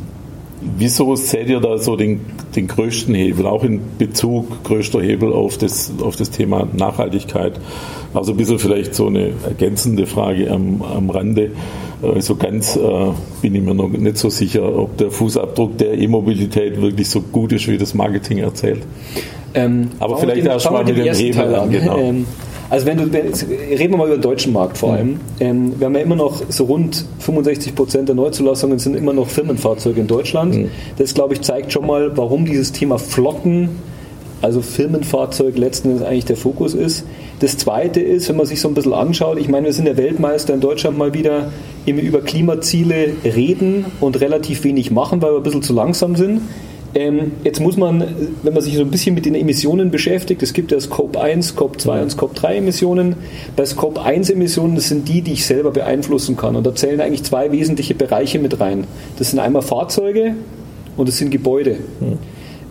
wieso 0.76 1.16
seht 1.16 1.48
ihr 1.48 1.60
da 1.60 1.78
so 1.78 1.96
den, 1.96 2.20
den 2.54 2.66
größten 2.68 3.14
Hebel, 3.14 3.46
auch 3.46 3.64
in 3.64 3.80
Bezug 3.98 4.62
größter 4.64 5.00
Hebel 5.00 5.32
auf 5.32 5.58
das, 5.58 5.92
auf 6.02 6.16
das 6.16 6.30
Thema 6.30 6.68
Nachhaltigkeit? 6.72 7.60
Also 8.12 8.32
ein 8.32 8.36
bisschen 8.36 8.58
vielleicht 8.58 8.94
so 8.94 9.06
eine 9.06 9.32
ergänzende 9.44 10.06
Frage 10.06 10.50
am, 10.50 10.82
am 10.82 11.10
Rande. 11.10 11.52
Äh, 12.02 12.20
so 12.20 12.36
ganz 12.36 12.76
äh, 12.76 12.80
bin 13.42 13.54
ich 13.54 13.62
mir 13.62 13.74
noch 13.74 13.88
nicht 13.88 14.18
so 14.18 14.30
sicher, 14.30 14.76
ob 14.76 14.96
der 14.96 15.10
Fußabdruck 15.10 15.78
der 15.78 15.98
E-Mobilität 15.98 16.80
wirklich 16.80 17.08
so 17.08 17.20
gut 17.20 17.52
ist, 17.52 17.68
wie 17.68 17.78
das 17.78 17.94
Marketing 17.94 18.38
erzählt. 18.38 18.82
Ähm, 19.54 19.88
Aber 19.98 20.18
vielleicht 20.18 20.46
erstmal 20.46 20.84
mit 20.84 20.96
dem 20.96 21.14
Hebel 21.14 21.54
an. 21.54 21.70
Genau. 21.70 21.96
Ähm, 22.00 22.24
Also 22.70 22.86
wenn 22.86 22.98
du, 22.98 23.12
wenn, 23.12 23.26
reden 23.26 23.92
wir 23.92 23.96
mal 23.96 24.06
über 24.06 24.16
den 24.16 24.22
deutschen 24.22 24.52
Markt 24.52 24.78
vor 24.78 24.94
allem. 24.94 25.20
Ähm, 25.40 25.78
wir 25.78 25.86
haben 25.86 25.94
ja 25.94 26.00
immer 26.00 26.14
noch 26.14 26.42
so 26.48 26.64
rund 26.64 27.04
65 27.18 27.74
Prozent 27.74 28.08
der 28.08 28.14
Neuzulassungen 28.14 28.78
sind 28.78 28.94
immer 28.94 29.12
noch 29.12 29.28
Firmenfahrzeuge 29.28 30.00
in 30.00 30.06
Deutschland. 30.06 30.54
Mhm. 30.54 30.70
Das, 30.96 31.12
glaube 31.12 31.34
ich, 31.34 31.40
zeigt 31.40 31.72
schon 31.72 31.86
mal, 31.86 32.16
warum 32.16 32.44
dieses 32.44 32.70
Thema 32.70 32.98
Flotten, 32.98 33.70
also 34.40 34.62
Firmenfahrzeug 34.62 35.58
letzten 35.58 35.90
Endes 35.90 36.06
eigentlich 36.06 36.26
der 36.26 36.36
Fokus 36.36 36.74
ist. 36.74 37.04
Das 37.40 37.56
zweite 37.56 38.00
ist, 38.00 38.28
wenn 38.28 38.36
man 38.36 38.46
sich 38.46 38.60
so 38.60 38.68
ein 38.68 38.74
bisschen 38.74 38.94
anschaut, 38.94 39.38
ich 39.38 39.48
meine, 39.48 39.66
wir 39.66 39.72
sind 39.72 39.86
der 39.86 39.96
Weltmeister 39.96 40.54
in 40.54 40.60
Deutschland 40.60 40.96
mal 40.96 41.12
wieder 41.12 41.50
im 41.86 41.98
über 41.98 42.20
Klimaziele 42.20 43.14
reden 43.24 43.86
und 44.00 44.20
relativ 44.20 44.62
wenig 44.62 44.92
machen, 44.92 45.20
weil 45.22 45.32
wir 45.32 45.38
ein 45.38 45.42
bisschen 45.42 45.62
zu 45.62 45.72
langsam 45.72 46.14
sind. 46.14 46.42
Ähm, 46.94 47.32
jetzt 47.44 47.60
muss 47.60 47.76
man, 47.76 48.04
wenn 48.42 48.52
man 48.52 48.62
sich 48.62 48.74
so 48.74 48.82
ein 48.82 48.90
bisschen 48.90 49.14
mit 49.14 49.24
den 49.24 49.34
Emissionen 49.34 49.90
beschäftigt, 49.90 50.42
es 50.42 50.52
gibt 50.52 50.72
ja 50.72 50.80
Scope 50.80 51.20
1, 51.20 51.48
Scope 51.48 51.78
2 51.78 52.02
und 52.02 52.10
Scope 52.10 52.34
3 52.34 52.56
Emissionen. 52.56 53.14
Bei 53.54 53.64
Scope 53.64 54.02
1 54.02 54.30
Emissionen, 54.30 54.74
das 54.74 54.88
sind 54.88 55.08
die, 55.08 55.22
die 55.22 55.34
ich 55.34 55.46
selber 55.46 55.70
beeinflussen 55.70 56.36
kann. 56.36 56.56
Und 56.56 56.66
da 56.66 56.74
zählen 56.74 57.00
eigentlich 57.00 57.22
zwei 57.22 57.52
wesentliche 57.52 57.94
Bereiche 57.94 58.38
mit 58.40 58.58
rein. 58.60 58.84
Das 59.18 59.30
sind 59.30 59.38
einmal 59.38 59.62
Fahrzeuge 59.62 60.34
und 60.96 61.08
das 61.08 61.18
sind 61.18 61.30
Gebäude. 61.30 61.76
Mhm. 62.00 62.18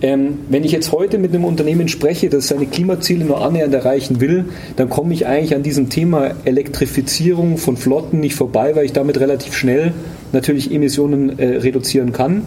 Ähm, 0.02 0.40
wenn 0.50 0.64
ich 0.64 0.72
jetzt 0.72 0.94
heute 0.94 1.18
mit 1.18 1.34
einem 1.34 1.44
Unternehmen 1.44 1.90
spreche, 1.90 2.30
das 2.30 2.48
seine 2.48 2.66
Klimaziele 2.66 3.26
nur 3.26 3.44
annähernd 3.44 3.74
erreichen 3.74 4.22
will, 4.22 4.46
dann 4.78 4.90
komme 4.90 5.14
ich 5.14 5.28
eigentlich 5.28 5.56
an 5.56 5.64
diesem 5.64 5.90
Thema 5.90 6.32
Elektrifizierung 6.46 7.58
von 7.58 7.76
Flotten 7.76 8.22
nicht 8.22 8.36
vorbei, 8.36 8.76
weil 8.76 8.86
ich 8.86 8.94
damit 8.94 9.20
relativ 9.20 9.56
schnell 9.56 9.94
natürlich 10.32 10.74
Emissionen 10.74 11.38
äh, 11.38 11.58
reduzieren 11.58 12.14
kann. 12.14 12.44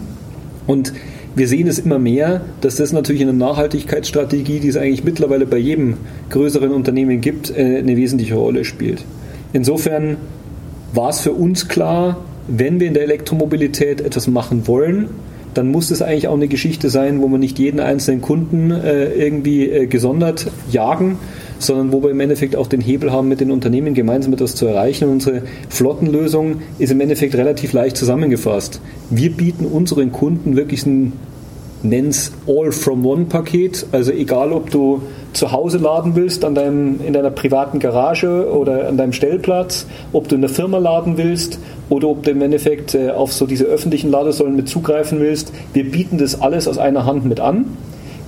Und 0.65 0.93
wir 1.35 1.47
sehen 1.47 1.67
es 1.67 1.79
immer 1.79 1.99
mehr, 1.99 2.41
dass 2.61 2.75
das 2.75 2.93
natürlich 2.93 3.21
in 3.21 3.27
der 3.27 3.35
Nachhaltigkeitsstrategie, 3.35 4.59
die 4.59 4.67
es 4.67 4.77
eigentlich 4.77 5.03
mittlerweile 5.03 5.45
bei 5.45 5.57
jedem 5.57 5.95
größeren 6.29 6.71
Unternehmen 6.71 7.21
gibt, 7.21 7.49
äh, 7.49 7.77
eine 7.77 7.97
wesentliche 7.97 8.35
Rolle 8.35 8.65
spielt. 8.65 9.03
Insofern 9.51 10.17
war 10.93 11.09
es 11.09 11.21
für 11.21 11.31
uns 11.31 11.67
klar, 11.67 12.17
wenn 12.47 12.79
wir 12.79 12.87
in 12.87 12.93
der 12.93 13.03
Elektromobilität 13.03 14.01
etwas 14.01 14.27
machen 14.27 14.67
wollen, 14.67 15.09
dann 15.53 15.69
muss 15.69 15.91
es 15.91 16.01
eigentlich 16.01 16.27
auch 16.27 16.33
eine 16.33 16.47
Geschichte 16.47 16.89
sein, 16.89 17.21
wo 17.21 17.27
wir 17.27 17.37
nicht 17.37 17.59
jeden 17.59 17.79
einzelnen 17.79 18.21
Kunden 18.21 18.71
äh, 18.71 19.05
irgendwie 19.05 19.69
äh, 19.69 19.87
gesondert 19.87 20.47
jagen, 20.71 21.17
sondern 21.59 21.91
wo 21.91 22.03
wir 22.03 22.11
im 22.11 22.19
Endeffekt 22.19 22.55
auch 22.55 22.67
den 22.67 22.81
Hebel 22.81 23.11
haben, 23.11 23.29
mit 23.29 23.39
den 23.39 23.51
Unternehmen 23.51 23.93
gemeinsam 23.93 24.33
etwas 24.33 24.55
zu 24.55 24.65
erreichen. 24.65 25.05
Und 25.05 25.13
unsere 25.13 25.41
Flottenlösung 25.69 26.61
ist 26.79 26.91
im 26.91 27.01
Endeffekt 27.01 27.35
relativ 27.35 27.73
leicht 27.73 27.97
zusammengefasst. 27.97 28.81
Wir 29.09 29.31
bieten 29.31 29.65
unseren 29.65 30.11
Kunden 30.11 30.55
wirklich 30.55 30.85
ein 30.85 31.13
nenn's 31.83 32.31
All-from-One-Paket. 32.47 33.87
Also 33.91 34.11
egal, 34.11 34.53
ob 34.53 34.71
du 34.71 35.01
zu 35.33 35.51
Hause 35.51 35.77
laden 35.77 36.15
willst, 36.15 36.45
an 36.45 36.55
deinem, 36.55 36.99
in 37.05 37.13
deiner 37.13 37.31
privaten 37.31 37.79
Garage 37.79 38.49
oder 38.51 38.87
an 38.87 38.97
deinem 38.97 39.13
Stellplatz, 39.13 39.85
ob 40.11 40.27
du 40.27 40.35
in 40.35 40.41
der 40.41 40.49
Firma 40.49 40.77
laden 40.77 41.17
willst 41.17 41.59
oder 41.89 42.07
ob 42.07 42.23
du 42.23 42.31
im 42.31 42.41
Endeffekt 42.41 42.95
äh, 42.95 43.11
auf 43.11 43.33
so 43.33 43.45
diese 43.45 43.65
öffentlichen 43.65 44.09
Ladesäulen 44.09 44.55
mit 44.55 44.69
zugreifen 44.69 45.19
willst. 45.19 45.51
Wir 45.73 45.89
bieten 45.89 46.17
das 46.17 46.41
alles 46.41 46.67
aus 46.67 46.77
einer 46.77 47.05
Hand 47.05 47.25
mit 47.25 47.39
an 47.39 47.65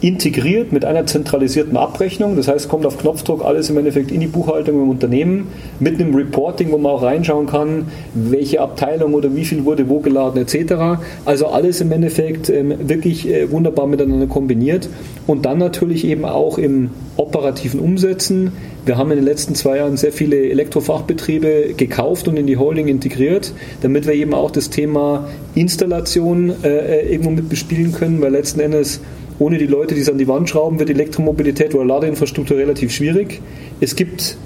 integriert 0.01 0.71
mit 0.71 0.85
einer 0.85 1.05
zentralisierten 1.05 1.77
Abrechnung. 1.77 2.35
Das 2.35 2.47
heißt, 2.47 2.69
kommt 2.69 2.85
auf 2.85 2.97
Knopfdruck 2.97 3.43
alles 3.43 3.69
im 3.69 3.77
Endeffekt 3.77 4.11
in 4.11 4.19
die 4.19 4.27
Buchhaltung 4.27 4.81
im 4.81 4.89
Unternehmen 4.89 5.47
mit 5.79 5.99
einem 5.99 6.13
Reporting, 6.13 6.71
wo 6.71 6.77
man 6.77 6.91
auch 6.91 7.03
reinschauen 7.03 7.47
kann, 7.47 7.87
welche 8.13 8.61
Abteilung 8.61 9.13
oder 9.13 9.35
wie 9.35 9.45
viel 9.45 9.65
wurde 9.65 9.89
wo 9.89 9.99
geladen 9.99 10.41
etc. 10.41 11.01
Also 11.25 11.47
alles 11.47 11.81
im 11.81 11.91
Endeffekt 11.91 12.49
ähm, 12.49 12.73
wirklich 12.87 13.27
äh, 13.27 13.49
wunderbar 13.51 13.87
miteinander 13.87 14.27
kombiniert 14.27 14.89
und 15.27 15.45
dann 15.45 15.57
natürlich 15.57 16.05
eben 16.05 16.25
auch 16.25 16.57
im 16.57 16.89
operativen 17.17 17.79
Umsetzen. 17.79 18.51
Wir 18.85 18.97
haben 18.97 19.11
in 19.11 19.17
den 19.17 19.25
letzten 19.25 19.55
zwei 19.55 19.77
Jahren 19.77 19.97
sehr 19.97 20.11
viele 20.11 20.49
Elektrofachbetriebe 20.49 21.73
gekauft 21.75 22.27
und 22.27 22.37
in 22.37 22.45
die 22.45 22.57
Holding 22.57 22.87
integriert, 22.87 23.53
damit 23.81 24.05
wir 24.05 24.13
eben 24.13 24.33
auch 24.33 24.51
das 24.51 24.69
Thema 24.69 25.27
Installation 25.55 26.53
äh, 26.63 26.67
äh 26.67 27.11
irgendwo 27.11 27.31
mit 27.31 27.49
bespielen 27.49 27.93
können, 27.93 28.21
weil 28.21 28.31
letzten 28.31 28.59
Endes 28.59 28.99
ohne 29.39 29.57
die 29.57 29.67
Leute, 29.67 29.95
die 29.95 30.01
es 30.01 30.09
an 30.09 30.17
die 30.17 30.27
Wand 30.27 30.49
schrauben, 30.49 30.79
wird 30.79 30.89
Elektromobilität 30.89 31.75
oder 31.75 31.85
Ladeinfrastruktur 31.85 32.57
relativ 32.57 32.91
schwierig. 32.91 33.41
Es 33.81 33.95
gibt 33.95 34.37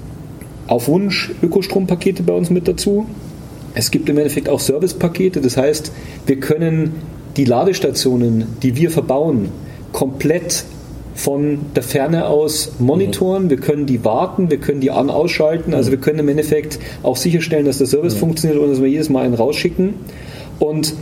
auf 0.66 0.88
Wunsch 0.88 1.30
Ökostrompakete 1.42 2.22
bei 2.22 2.32
uns 2.32 2.50
mit 2.50 2.66
dazu. 2.68 3.06
Es 3.74 3.90
gibt 3.90 4.08
im 4.08 4.18
Endeffekt 4.18 4.48
auch 4.48 4.60
Servicepakete. 4.60 5.40
Das 5.40 5.56
heißt, 5.56 5.92
wir 6.26 6.40
können 6.40 6.94
die 7.36 7.44
Ladestationen, 7.44 8.46
die 8.62 8.76
wir 8.76 8.90
verbauen, 8.90 9.48
komplett 9.92 10.64
von 11.14 11.58
der 11.74 11.82
Ferne 11.82 12.26
aus 12.26 12.72
monitoren, 12.78 13.50
wir 13.50 13.58
können 13.58 13.86
die 13.86 14.04
warten, 14.04 14.50
wir 14.50 14.58
können 14.58 14.80
die 14.80 14.90
an 14.90 15.10
ausschalten, 15.10 15.74
also 15.74 15.90
wir 15.90 15.98
können 15.98 16.20
im 16.20 16.28
Endeffekt 16.28 16.78
auch 17.02 17.16
sicherstellen, 17.16 17.66
dass 17.66 17.78
der 17.78 17.86
Service 17.86 18.14
mhm. 18.14 18.20
funktioniert, 18.20 18.60
ohne 18.60 18.70
dass 18.70 18.80
wir 18.80 18.88
jedes 18.88 19.08
Mal 19.08 19.24
einen 19.24 19.34
rausschicken. 19.34 19.94
Und 20.58 20.94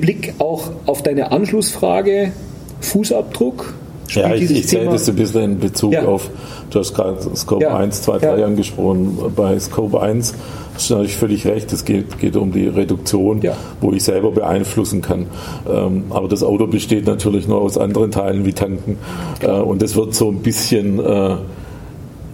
mit 0.00 0.20
Blick 0.20 0.34
auch 0.38 0.70
auf 0.86 1.02
deine 1.02 1.32
Anschlussfrage, 1.32 2.32
Fußabdruck. 2.80 3.74
Ja, 4.08 4.34
ich, 4.34 4.50
ich 4.50 4.66
sehe 4.66 4.86
das 4.86 5.08
ein 5.08 5.14
bisschen 5.14 5.42
in 5.42 5.58
Bezug 5.60 5.92
ja. 5.92 6.04
auf, 6.04 6.30
du 6.70 6.80
hast 6.80 6.94
gerade 6.94 7.16
Scope 7.36 7.62
ja. 7.62 7.76
1, 7.76 8.02
2, 8.02 8.18
3 8.18 8.38
ja. 8.38 8.46
angesprochen. 8.46 9.16
Bei 9.36 9.56
Scope 9.60 10.00
1 10.00 10.34
hast 10.74 10.90
du 10.90 10.94
natürlich 10.94 11.16
völlig 11.16 11.46
recht, 11.46 11.72
es 11.72 11.84
geht, 11.84 12.18
geht 12.18 12.34
um 12.34 12.50
die 12.50 12.66
Reduktion, 12.66 13.40
ja. 13.40 13.56
wo 13.80 13.92
ich 13.92 14.02
selber 14.02 14.32
beeinflussen 14.32 15.00
kann. 15.00 15.26
Ähm, 15.70 16.04
aber 16.10 16.26
das 16.26 16.42
Auto 16.42 16.66
besteht 16.66 17.06
natürlich 17.06 17.46
nur 17.46 17.60
aus 17.60 17.78
anderen 17.78 18.10
Teilen 18.10 18.44
wie 18.44 18.52
Tanken. 18.52 18.98
Äh, 19.42 19.52
und 19.52 19.80
das 19.80 19.94
wird 19.94 20.14
so 20.14 20.28
ein 20.28 20.38
bisschen... 20.38 20.98
Äh, 20.98 21.36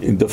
der, 0.03 0.29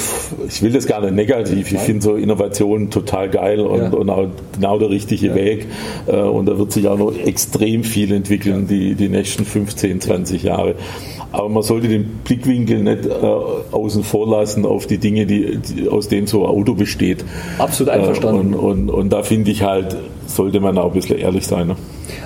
ich 0.48 0.62
will 0.62 0.72
das 0.72 0.86
gar 0.88 1.02
nicht 1.02 1.14
negativ, 1.14 1.72
ich 1.72 1.80
finde 1.80 2.02
so 2.02 2.16
Innovationen 2.16 2.90
total 2.90 3.30
geil 3.30 3.60
und, 3.60 3.82
ja. 3.82 3.90
und 3.90 4.10
auch 4.10 4.28
genau 4.54 4.80
der 4.80 4.90
richtige 4.90 5.28
ja. 5.28 5.36
Weg. 5.36 5.68
Äh, 6.08 6.18
und 6.18 6.48
da 6.48 6.58
wird 6.58 6.72
sich 6.72 6.88
auch 6.88 6.98
noch 6.98 7.14
extrem 7.18 7.84
viel 7.84 8.12
entwickeln, 8.14 8.68
die, 8.68 8.96
die 8.96 9.10
nächsten 9.10 9.46
15, 9.46 10.02
20 10.02 10.44
Jahre. 10.44 10.76
Aber 11.32 11.50
man 11.50 11.64
sollte 11.64 11.88
den 11.88 12.06
Blickwinkel 12.24 12.84
nicht 12.84 13.06
äh, 13.06 13.10
außen 13.10 14.04
vor 14.04 14.30
lassen 14.30 14.66
auf 14.66 14.86
die 14.86 15.00
Dinge, 15.00 15.26
die, 15.26 15.58
die, 15.58 15.90
aus 15.90 16.08
denen 16.08 16.28
so 16.28 16.46
ein 16.46 16.50
Auto 16.50 16.76
besteht. 16.76 17.26
Absolut 17.58 17.92
einverstanden. 17.92 18.54
Äh, 18.54 18.58
und, 18.58 18.90
und, 18.90 18.90
und 18.90 19.10
da 19.14 19.24
finde 19.24 19.52
ich 19.52 19.64
halt, 19.64 19.96
sollte 20.28 20.60
man 20.60 20.78
auch 20.78 20.88
ein 20.88 20.94
bisschen 20.94 21.18
ehrlich 21.18 21.48
sein. 21.48 21.68
Ne? 21.68 21.76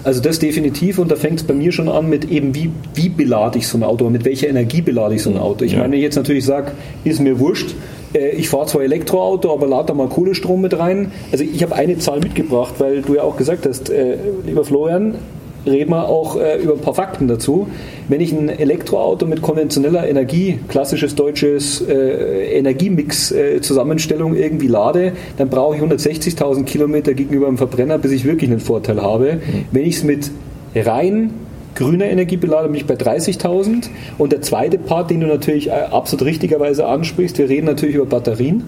Also 0.03 0.21
das 0.21 0.39
definitiv 0.39 0.99
und 0.99 1.11
da 1.11 1.15
fängt 1.15 1.39
es 1.39 1.45
bei 1.45 1.53
mir 1.53 1.71
schon 1.71 1.89
an 1.89 2.09
mit 2.09 2.29
eben, 2.31 2.55
wie, 2.55 2.71
wie 2.93 3.09
belade 3.09 3.57
ich 3.59 3.67
so 3.67 3.77
ein 3.77 3.83
Auto, 3.83 4.09
mit 4.09 4.25
welcher 4.25 4.47
Energie 4.47 4.81
belade 4.81 5.15
ich 5.15 5.23
so 5.23 5.29
ein 5.29 5.37
Auto. 5.37 5.65
Ich 5.65 5.73
ja. 5.73 5.79
meine, 5.79 5.91
wenn 5.91 5.99
ich 5.99 6.03
jetzt 6.03 6.15
natürlich 6.15 6.45
sage, 6.45 6.71
ist 7.03 7.19
mir 7.19 7.39
wurscht, 7.39 7.75
äh, 8.13 8.29
ich 8.29 8.49
fahre 8.49 8.65
zwar 8.67 8.83
Elektroauto, 8.83 9.53
aber 9.53 9.67
lade 9.67 9.87
da 9.87 9.93
mal 9.93 10.07
Kohlestrom 10.07 10.61
mit 10.61 10.77
rein. 10.77 11.11
Also 11.31 11.43
ich 11.43 11.61
habe 11.63 11.75
eine 11.75 11.97
Zahl 11.97 12.19
mitgebracht, 12.19 12.75
weil 12.79 13.01
du 13.01 13.15
ja 13.15 13.23
auch 13.23 13.37
gesagt 13.37 13.65
hast, 13.65 13.89
äh, 13.89 14.17
lieber 14.45 14.63
Florian, 14.63 15.15
reden 15.67 15.91
wir 15.91 16.07
auch 16.07 16.39
äh, 16.39 16.57
über 16.61 16.73
ein 16.73 16.79
paar 16.79 16.93
Fakten 16.93 17.27
dazu. 17.27 17.67
Wenn 18.07 18.21
ich 18.21 18.31
ein 18.31 18.49
Elektroauto 18.49 19.25
mit 19.25 19.41
konventioneller 19.41 20.07
Energie, 20.07 20.59
klassisches 20.67 21.15
deutsches 21.15 21.81
äh, 21.81 22.57
Energiemix-Zusammenstellung 22.57 24.35
äh, 24.35 24.41
irgendwie 24.41 24.67
lade, 24.67 25.13
dann 25.37 25.49
brauche 25.49 25.75
ich 25.75 25.81
160.000 25.81 26.63
Kilometer 26.63 27.13
gegenüber 27.13 27.47
einem 27.47 27.57
Verbrenner, 27.57 27.97
bis 27.97 28.11
ich 28.11 28.25
wirklich 28.25 28.49
einen 28.49 28.59
Vorteil 28.59 29.01
habe. 29.01 29.33
Mhm. 29.35 29.65
Wenn 29.71 29.85
ich 29.85 29.97
es 29.97 30.03
mit 30.03 30.31
rein 30.75 31.31
grüner 31.75 32.05
Energie 32.05 32.37
belade, 32.37 32.67
bin 32.67 32.75
ich 32.75 32.85
bei 32.85 32.95
30.000. 32.95 33.89
Und 34.17 34.31
der 34.31 34.41
zweite 34.41 34.77
Part, 34.77 35.11
den 35.11 35.21
du 35.21 35.27
natürlich 35.27 35.67
äh, 35.67 35.71
absolut 35.71 36.25
richtigerweise 36.25 36.87
ansprichst, 36.87 37.37
wir 37.37 37.49
reden 37.49 37.67
natürlich 37.67 37.95
über 37.95 38.05
Batterien. 38.05 38.63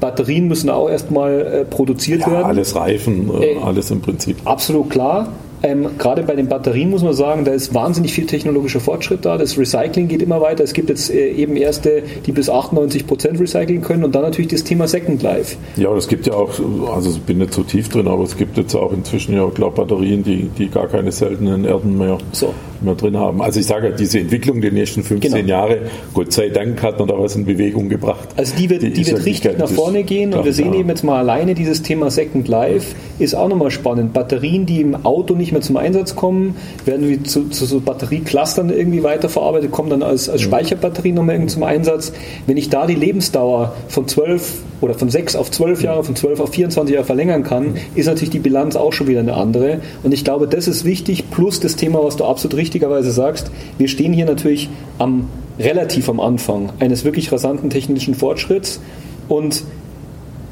Batterien 0.00 0.48
müssen 0.48 0.70
auch 0.70 0.88
erstmal 0.88 1.40
äh, 1.40 1.64
produziert 1.64 2.22
ja, 2.22 2.30
werden. 2.30 2.44
Alles 2.44 2.76
Reifen, 2.76 3.30
äh, 3.40 3.52
äh, 3.52 3.58
alles 3.58 3.90
im 3.90 4.00
Prinzip. 4.00 4.36
Absolut 4.44 4.90
klar. 4.90 5.28
Ähm, 5.64 5.96
gerade 5.96 6.22
bei 6.24 6.36
den 6.36 6.46
Batterien 6.46 6.90
muss 6.90 7.02
man 7.02 7.14
sagen, 7.14 7.46
da 7.46 7.52
ist 7.52 7.72
wahnsinnig 7.72 8.12
viel 8.12 8.26
technologischer 8.26 8.80
Fortschritt 8.80 9.24
da. 9.24 9.38
Das 9.38 9.56
Recycling 9.58 10.08
geht 10.08 10.20
immer 10.20 10.42
weiter. 10.42 10.62
Es 10.62 10.74
gibt 10.74 10.90
jetzt 10.90 11.10
äh, 11.10 11.30
eben 11.30 11.56
erste, 11.56 12.02
die 12.26 12.32
bis 12.32 12.50
98 12.50 13.06
Prozent 13.06 13.40
recyceln 13.40 13.80
können 13.80 14.04
und 14.04 14.14
dann 14.14 14.22
natürlich 14.22 14.50
das 14.50 14.62
Thema 14.62 14.86
Second 14.86 15.22
Life. 15.22 15.56
Ja, 15.76 15.94
es 15.96 16.06
gibt 16.06 16.26
ja 16.26 16.34
auch, 16.34 16.52
also 16.94 17.10
ich 17.10 17.20
bin 17.22 17.38
nicht 17.38 17.54
so 17.54 17.62
tief 17.62 17.88
drin, 17.88 18.08
aber 18.08 18.24
es 18.24 18.36
gibt 18.36 18.58
jetzt 18.58 18.74
auch 18.74 18.92
inzwischen 18.92 19.34
ja, 19.34 19.46
glaube 19.46 19.76
Batterien, 19.76 20.22
die, 20.22 20.50
die 20.58 20.68
gar 20.68 20.86
keine 20.86 21.10
seltenen 21.10 21.64
Erden 21.64 21.96
mehr 21.96 22.18
so 22.32 22.52
mehr 22.84 22.94
drin 22.94 23.16
haben. 23.16 23.42
Also 23.42 23.60
ich 23.60 23.66
sage, 23.66 23.92
diese 23.98 24.20
Entwicklung 24.20 24.60
der 24.60 24.72
nächsten 24.72 25.02
15 25.02 25.32
genau. 25.32 25.48
Jahre, 25.48 25.78
Gott 26.12 26.32
sei 26.32 26.50
Dank, 26.50 26.82
hat 26.82 26.98
man 26.98 27.08
da 27.08 27.18
was 27.18 27.34
in 27.34 27.44
Bewegung 27.44 27.88
gebracht. 27.88 28.28
Also 28.36 28.54
die 28.56 28.70
wird, 28.70 28.82
die, 28.82 28.92
die 28.92 29.06
wird 29.06 29.24
richtig 29.24 29.58
nach 29.58 29.68
vorne 29.68 30.04
gehen 30.04 30.34
und 30.34 30.44
wir 30.44 30.52
sehen 30.52 30.72
ja. 30.72 30.80
eben 30.80 30.88
jetzt 30.88 31.02
mal 31.02 31.18
alleine 31.18 31.54
dieses 31.54 31.82
Thema 31.82 32.10
Second 32.10 32.46
Life 32.48 32.94
ist 33.18 33.34
auch 33.34 33.48
nochmal 33.48 33.70
spannend. 33.70 34.12
Batterien, 34.12 34.66
die 34.66 34.80
im 34.80 35.04
Auto 35.04 35.34
nicht 35.34 35.52
mehr 35.54 35.62
zum 35.62 35.76
Einsatz 35.76 36.14
kommen, 36.14 36.56
werden 36.84 37.08
wie 37.08 37.22
zu, 37.22 37.48
zu 37.48 37.64
so 37.64 37.80
Batterieclustern 37.80 38.70
irgendwie 38.70 39.02
weiterverarbeitet, 39.02 39.70
kommen 39.70 39.90
dann 39.90 40.02
als, 40.02 40.28
als 40.28 40.42
Speicherbatterien 40.42 41.14
nochmal 41.14 41.36
irgendwie 41.36 41.52
zum 41.52 41.62
Einsatz. 41.62 42.12
Wenn 42.46 42.56
ich 42.56 42.68
da 42.68 42.86
die 42.86 42.94
Lebensdauer 42.94 43.74
von 43.88 44.06
12 44.06 44.62
oder 44.82 44.94
von 44.94 45.08
6 45.08 45.36
auf 45.36 45.50
12 45.50 45.82
Jahre, 45.82 46.04
von 46.04 46.14
12 46.14 46.40
auf 46.40 46.50
24 46.50 46.94
Jahre 46.94 47.06
verlängern 47.06 47.42
kann, 47.42 47.76
ist 47.94 48.06
natürlich 48.06 48.30
die 48.30 48.38
Bilanz 48.38 48.76
auch 48.76 48.92
schon 48.92 49.06
wieder 49.06 49.20
eine 49.20 49.34
andere. 49.34 49.80
Und 50.02 50.12
ich 50.12 50.24
glaube, 50.24 50.46
das 50.46 50.68
ist 50.68 50.84
wichtig, 50.84 51.30
plus 51.30 51.60
das 51.60 51.76
Thema, 51.76 52.04
was 52.04 52.16
du 52.16 52.24
absolut 52.24 52.58
richtigerweise 52.58 53.10
sagst, 53.10 53.50
wir 53.78 53.88
stehen 53.88 54.12
hier 54.12 54.26
natürlich 54.26 54.68
am 54.98 55.28
relativ 55.58 56.08
am 56.08 56.20
Anfang 56.20 56.70
eines 56.80 57.04
wirklich 57.04 57.30
rasanten 57.32 57.70
technischen 57.70 58.14
Fortschritts. 58.14 58.80
Und 59.28 59.62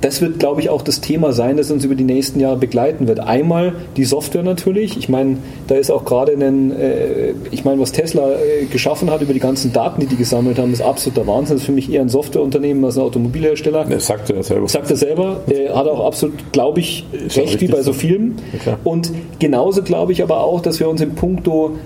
das 0.02 0.20
wird, 0.20 0.38
glaube 0.40 0.60
ich, 0.60 0.68
auch 0.68 0.82
das 0.82 1.00
Thema 1.00 1.32
sein, 1.32 1.56
das 1.56 1.70
uns 1.70 1.84
über 1.84 1.94
die 1.94 2.04
nächsten 2.04 2.40
Jahre 2.40 2.56
begleiten 2.56 3.06
wird. 3.06 3.20
Einmal 3.20 3.72
die 3.96 4.04
Software 4.04 4.42
natürlich. 4.42 4.96
Ich 4.98 5.08
meine, 5.08 5.38
da 5.68 5.76
ist 5.76 5.90
auch 5.90 6.04
gerade 6.04 6.32
ein, 6.32 6.72
äh, 6.72 7.32
ich 7.52 7.64
meine, 7.64 7.80
was 7.80 7.92
Tesla 7.92 8.32
äh, 8.32 8.64
geschaffen 8.66 9.10
hat 9.10 9.22
über 9.22 9.32
die 9.32 9.38
ganzen 9.38 9.72
Daten, 9.72 10.00
die 10.00 10.06
die 10.06 10.16
gesammelt 10.16 10.58
haben, 10.58 10.72
ist 10.72 10.82
absoluter 10.82 11.26
Wahnsinn. 11.26 11.54
Das 11.56 11.62
ist 11.62 11.66
für 11.66 11.72
mich 11.72 11.90
eher 11.90 12.02
ein 12.02 12.08
Softwareunternehmen 12.08 12.84
als 12.84 12.96
ein 12.98 13.02
Automobilhersteller. 13.02 13.84
Das 13.88 14.06
sagt 14.06 14.28
er 14.30 14.42
selber. 14.42 14.68
Sagt 14.68 14.90
er 14.90 14.96
selber. 14.96 15.40
Er 15.48 15.74
hat 15.76 15.86
auch 15.86 16.04
absolut, 16.04 16.52
glaube 16.52 16.80
ich, 16.80 17.06
ist 17.12 17.38
recht 17.38 17.60
wie 17.60 17.68
bei 17.68 17.82
so 17.82 17.92
vielen. 17.92 18.38
Ja, 18.66 18.78
Und 18.84 19.12
genauso 19.38 19.82
glaube 19.82 20.12
ich 20.12 20.22
aber 20.22 20.40
auch, 20.40 20.60
dass 20.60 20.80
wir 20.80 20.88
uns 20.88 21.00
im 21.00 21.14
Punkto 21.14 21.76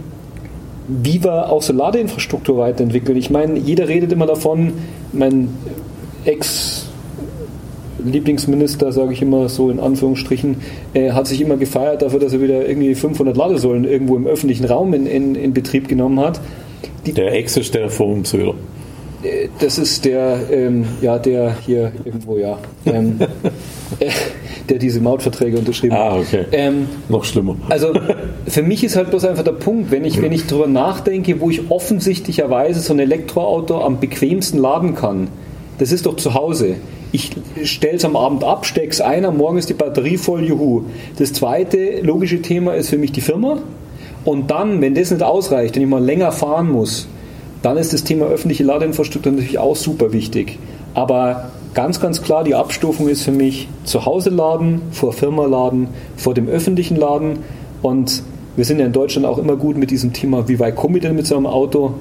wie 0.89 1.23
wir 1.23 1.51
auch 1.51 1.63
so 1.63 1.73
Ladeinfrastruktur 1.73 2.59
weiterentwickeln. 2.59 3.19
Ich 3.19 3.29
meine, 3.29 3.59
jeder 3.59 3.89
redet 3.89 4.13
immer 4.13 4.27
davon, 4.27 4.73
mein 5.13 5.49
Ex- 6.25 6.86
Lieblingsminister, 8.09 8.93
sage 8.93 9.13
ich 9.13 9.23
immer 9.23 9.49
so 9.49 9.71
in 9.71 9.81
Anführungsstrichen, 9.81 10.57
äh, 10.95 11.13
hat 11.13 11.27
sich 11.27 11.41
immer 11.41 11.57
gefeiert 11.57 12.03
dafür, 12.03 12.21
dass 12.21 12.33
er 12.33 12.41
wieder 12.41 12.69
irgendwie 12.69 12.95
500 12.95 13.37
Ladesäulen 13.37 13.85
irgendwo 13.85 14.17
im 14.17 14.27
öffentlichen 14.27 14.65
Raum 14.65 14.95
in, 14.95 15.07
in, 15.07 15.35
in 15.35 15.53
Betrieb 15.53 15.89
genommen 15.89 16.21
hat. 16.21 16.41
Die, 17.07 17.13
der 17.13 17.33
Ex 17.33 17.57
ist 17.57 17.75
der 17.75 17.89
Forum 17.91 18.25
Söder. 18.25 18.55
Äh, 19.23 19.49
das 19.59 19.79
ist 19.79 20.05
der, 20.05 20.39
ähm, 20.51 20.85
ja, 21.01 21.19
der 21.19 21.57
hier 21.65 21.93
irgendwo, 22.05 22.37
ja, 22.39 22.59
ähm, 22.85 23.19
äh, 24.01 24.11
der 24.69 24.79
diese 24.79 25.01
Mautverträge 25.01 25.59
unterschrieben 25.59 25.95
hat. 25.95 26.13
Ah, 26.13 26.17
okay. 26.17 26.45
Ähm, 26.53 26.89
Noch 27.09 27.25
schlimmer. 27.25 27.57
Also 27.69 27.93
für 28.47 28.63
mich 28.63 28.85
ist 28.85 28.97
halt 28.97 29.11
bloß 29.11 29.25
einfach 29.25 29.45
der 29.45 29.53
Punkt, 29.53 29.91
wenn 29.91 30.05
ich, 30.05 30.21
wenn 30.21 30.33
ich 30.33 30.47
darüber 30.47 30.67
nachdenke, 30.67 31.41
wo 31.41 31.51
ich 31.51 31.71
offensichtlicherweise 31.71 32.81
so 32.81 32.93
ein 32.93 32.99
Elektroauto 32.99 33.81
am 33.81 34.01
bequemsten 34.01 34.59
laden 34.59 34.95
kann, 34.95 35.29
das 35.79 35.93
ist 35.93 36.07
doch 36.07 36.17
zu 36.17 36.35
Hause 36.35 36.77
ich 37.17 37.31
stelle 37.67 37.97
es 37.97 38.05
am 38.05 38.15
Abend 38.15 38.45
ab, 38.45 38.67
stecke 38.67 38.91
es 38.91 39.01
ein, 39.01 39.25
am 39.25 39.39
Morgen 39.39 39.59
ist 39.59 39.71
die 39.71 39.75
Batterie 39.75 40.19
voll, 40.19 40.45
juhu. 40.45 40.83
Das 41.19 41.33
zweite 41.33 42.01
logische 42.03 42.43
Thema 42.43 42.75
ist 42.75 42.91
für 42.91 42.99
mich 42.99 43.13
die 43.13 43.23
Firma. 43.23 43.59
Und 44.25 44.51
dann, 44.51 44.81
wenn 44.83 44.95
das 44.95 45.11
nicht 45.11 45.23
ausreicht, 45.23 45.77
wenn 45.77 45.83
ich 45.83 45.89
mal 45.89 46.05
länger 46.05 46.31
fahren 46.31 46.71
muss, 46.71 47.09
dann 47.63 47.79
ist 47.79 47.93
das 47.93 48.05
Thema 48.05 48.27
öffentliche 48.27 48.65
Ladeinfrastruktur 48.65 49.33
natürlich 49.33 49.59
auch 49.59 49.77
super 49.77 50.13
wichtig. 50.13 50.59
Aber 50.95 51.51
ganz, 51.75 52.01
ganz 52.01 52.23
klar, 52.23 52.45
die 52.45 52.55
Abstufung 52.55 53.09
ist 53.09 53.23
für 53.23 53.33
mich 53.33 53.69
zu 53.85 54.05
Hause 54.05 54.31
laden, 54.31 54.83
vor 54.93 55.13
Firma 55.13 55.47
laden, 55.47 55.89
vor 56.17 56.35
dem 56.35 56.49
öffentlichen 56.49 56.97
Laden. 56.97 57.39
Und 57.83 58.23
wir 58.57 58.65
sind 58.65 58.79
ja 58.79 58.87
in 58.87 58.93
Deutschland 58.93 59.27
auch 59.27 59.39
immer 59.39 59.57
gut 59.57 59.79
mit 59.79 59.91
diesem 59.91 60.13
Thema, 60.13 60.49
wie 60.49 60.59
weit 60.59 60.77
komme 60.77 60.99
ich 60.99 61.03
denn 61.03 61.17
mit 61.17 61.27
so 61.27 61.37
einem 61.37 61.47
Auto? 61.47 61.95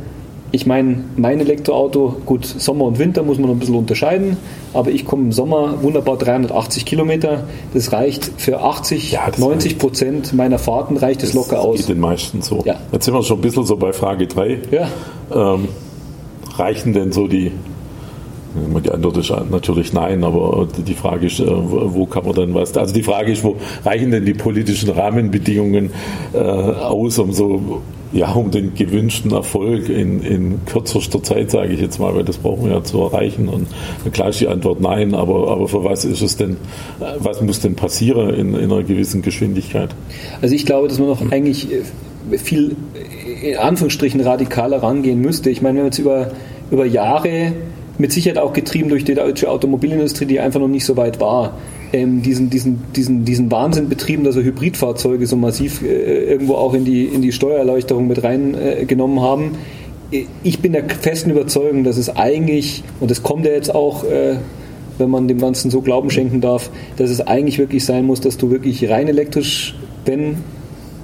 Ich 0.55 0.65
meine, 0.65 1.03
mein 1.17 1.41
Elektroauto, 1.41 2.15
gut, 2.25 2.45
Sommer 2.45 2.85
und 2.85 2.97
Winter 2.97 3.23
muss 3.23 3.37
man 3.37 3.47
noch 3.47 3.55
ein 3.57 3.59
bisschen 3.59 3.75
unterscheiden, 3.75 4.37
aber 4.73 4.89
ich 4.89 5.03
komme 5.03 5.23
im 5.23 5.31
Sommer 5.33 5.83
wunderbar 5.83 6.15
380 6.15 6.85
Kilometer. 6.85 7.43
Das 7.73 7.91
reicht 7.91 8.31
für 8.37 8.61
80, 8.61 9.11
ja, 9.11 9.29
90 9.35 9.77
Prozent 9.77 10.33
meiner 10.33 10.57
Fahrten 10.57 10.95
reicht 10.95 11.23
es 11.23 11.33
locker 11.33 11.59
aus. 11.59 11.79
Das 11.79 11.87
geht 11.87 11.97
den 11.97 12.01
meisten 12.01 12.41
so. 12.41 12.63
Ja. 12.63 12.75
Jetzt 12.93 13.03
sind 13.03 13.13
wir 13.13 13.21
schon 13.23 13.39
ein 13.39 13.41
bisschen 13.41 13.65
so 13.65 13.75
bei 13.75 13.91
Frage 13.91 14.27
3. 14.27 14.59
Ja. 14.71 14.87
Ähm, 15.55 15.67
reichen 16.55 16.93
denn 16.93 17.11
so 17.11 17.27
die 17.27 17.51
die 18.85 18.89
Antwort 18.89 19.17
ist 19.17 19.33
natürlich 19.51 19.91
nein, 19.91 20.23
aber 20.23 20.65
die 20.87 20.93
Frage 20.93 21.27
ist, 21.27 21.41
äh, 21.41 21.45
wo 21.45 22.05
kann 22.05 22.23
man 22.23 22.33
dann 22.33 22.53
was? 22.53 22.77
Also 22.77 22.93
die 22.93 23.03
Frage 23.03 23.33
ist, 23.33 23.43
wo 23.43 23.57
reichen 23.83 24.11
denn 24.11 24.23
die 24.23 24.33
politischen 24.33 24.91
Rahmenbedingungen 24.91 25.89
äh, 26.33 26.37
aus, 26.37 27.19
um 27.19 27.33
so 27.33 27.81
ja, 28.15 28.31
um 28.31 28.49
den 28.49 28.73
gewünschten 28.73 29.31
Erfolg 29.31 29.89
in, 29.89 30.21
in 30.21 30.65
kürzester 30.65 31.21
Zeit, 31.21 31.51
sage 31.51 31.73
ich 31.73 31.81
jetzt 31.81 31.99
mal, 31.99 32.15
weil 32.15 32.23
das 32.23 32.37
brauchen 32.37 32.65
wir 32.65 32.71
ja 32.71 32.83
zu 32.83 33.01
erreichen. 33.01 33.49
Und 33.49 33.67
klar 34.13 34.29
ist 34.29 34.39
die 34.39 34.47
Antwort 34.47 34.79
nein, 34.79 35.13
aber, 35.13 35.51
aber 35.51 35.67
für 35.67 35.83
was 35.83 36.05
ist 36.05 36.21
es 36.21 36.37
denn, 36.37 36.55
was 37.19 37.41
muss 37.41 37.59
denn 37.59 37.75
passieren 37.75 38.29
in, 38.33 38.53
in 38.55 38.71
einer 38.71 38.83
gewissen 38.83 39.21
Geschwindigkeit? 39.21 39.89
Also 40.41 40.55
ich 40.55 40.65
glaube, 40.65 40.87
dass 40.87 40.97
man 40.97 41.09
noch 41.09 41.19
hm. 41.19 41.33
eigentlich 41.33 41.67
äh, 41.69 42.37
viel 42.37 42.77
in 43.43 43.57
Anführungsstrichen 43.57 44.21
radikaler 44.21 44.81
rangehen 44.81 45.19
müsste. 45.19 45.49
Ich 45.49 45.61
meine, 45.61 45.79
wenn 45.79 45.83
wir 45.83 45.87
jetzt 45.87 45.99
über, 45.99 46.31
über 46.71 46.85
Jahre 46.85 47.51
mit 47.97 48.13
Sicherheit 48.13 48.37
auch 48.37 48.53
getrieben 48.53 48.87
durch 48.87 49.03
die 49.03 49.13
deutsche 49.13 49.51
Automobilindustrie, 49.51 50.25
die 50.25 50.39
einfach 50.39 50.61
noch 50.61 50.69
nicht 50.69 50.85
so 50.85 50.95
weit 50.95 51.19
war, 51.19 51.57
ähm, 51.95 52.21
diesen, 52.21 52.49
diesen, 52.49 52.83
diesen, 52.93 53.23
diesen 53.23 53.49
Wahnsinn 53.51 53.87
betrieben, 53.87 54.25
dass 54.25 54.35
er 54.35 54.43
Hybridfahrzeuge 54.43 55.25
so 55.27 55.37
massiv 55.37 55.81
äh, 55.81 56.25
irgendwo 56.25 56.55
auch 56.55 56.73
in 56.73 56.83
die, 56.83 57.05
in 57.05 57.21
die 57.21 57.31
Steuererleichterung 57.31 58.07
mit 58.07 58.21
reingenommen 58.21 59.17
äh, 59.17 59.21
haben. 59.21 59.51
Ich 60.43 60.59
bin 60.59 60.73
der 60.73 60.83
festen 60.89 61.31
Überzeugung, 61.31 61.83
dass 61.83 61.97
es 61.97 62.15
eigentlich, 62.15 62.83
und 62.99 63.11
das 63.11 63.23
kommt 63.23 63.45
ja 63.45 63.53
jetzt 63.53 63.73
auch, 63.73 64.03
äh, 64.03 64.35
wenn 64.97 65.09
man 65.09 65.27
dem 65.27 65.39
Ganzen 65.39 65.71
so 65.71 65.81
Glauben 65.81 66.09
schenken 66.09 66.41
darf, 66.41 66.69
dass 66.97 67.09
es 67.09 67.21
eigentlich 67.21 67.59
wirklich 67.59 67.85
sein 67.85 68.05
muss, 68.05 68.19
dass 68.21 68.37
du 68.37 68.51
wirklich 68.51 68.89
rein 68.89 69.07
elektrisch, 69.07 69.75
wenn 70.05 70.37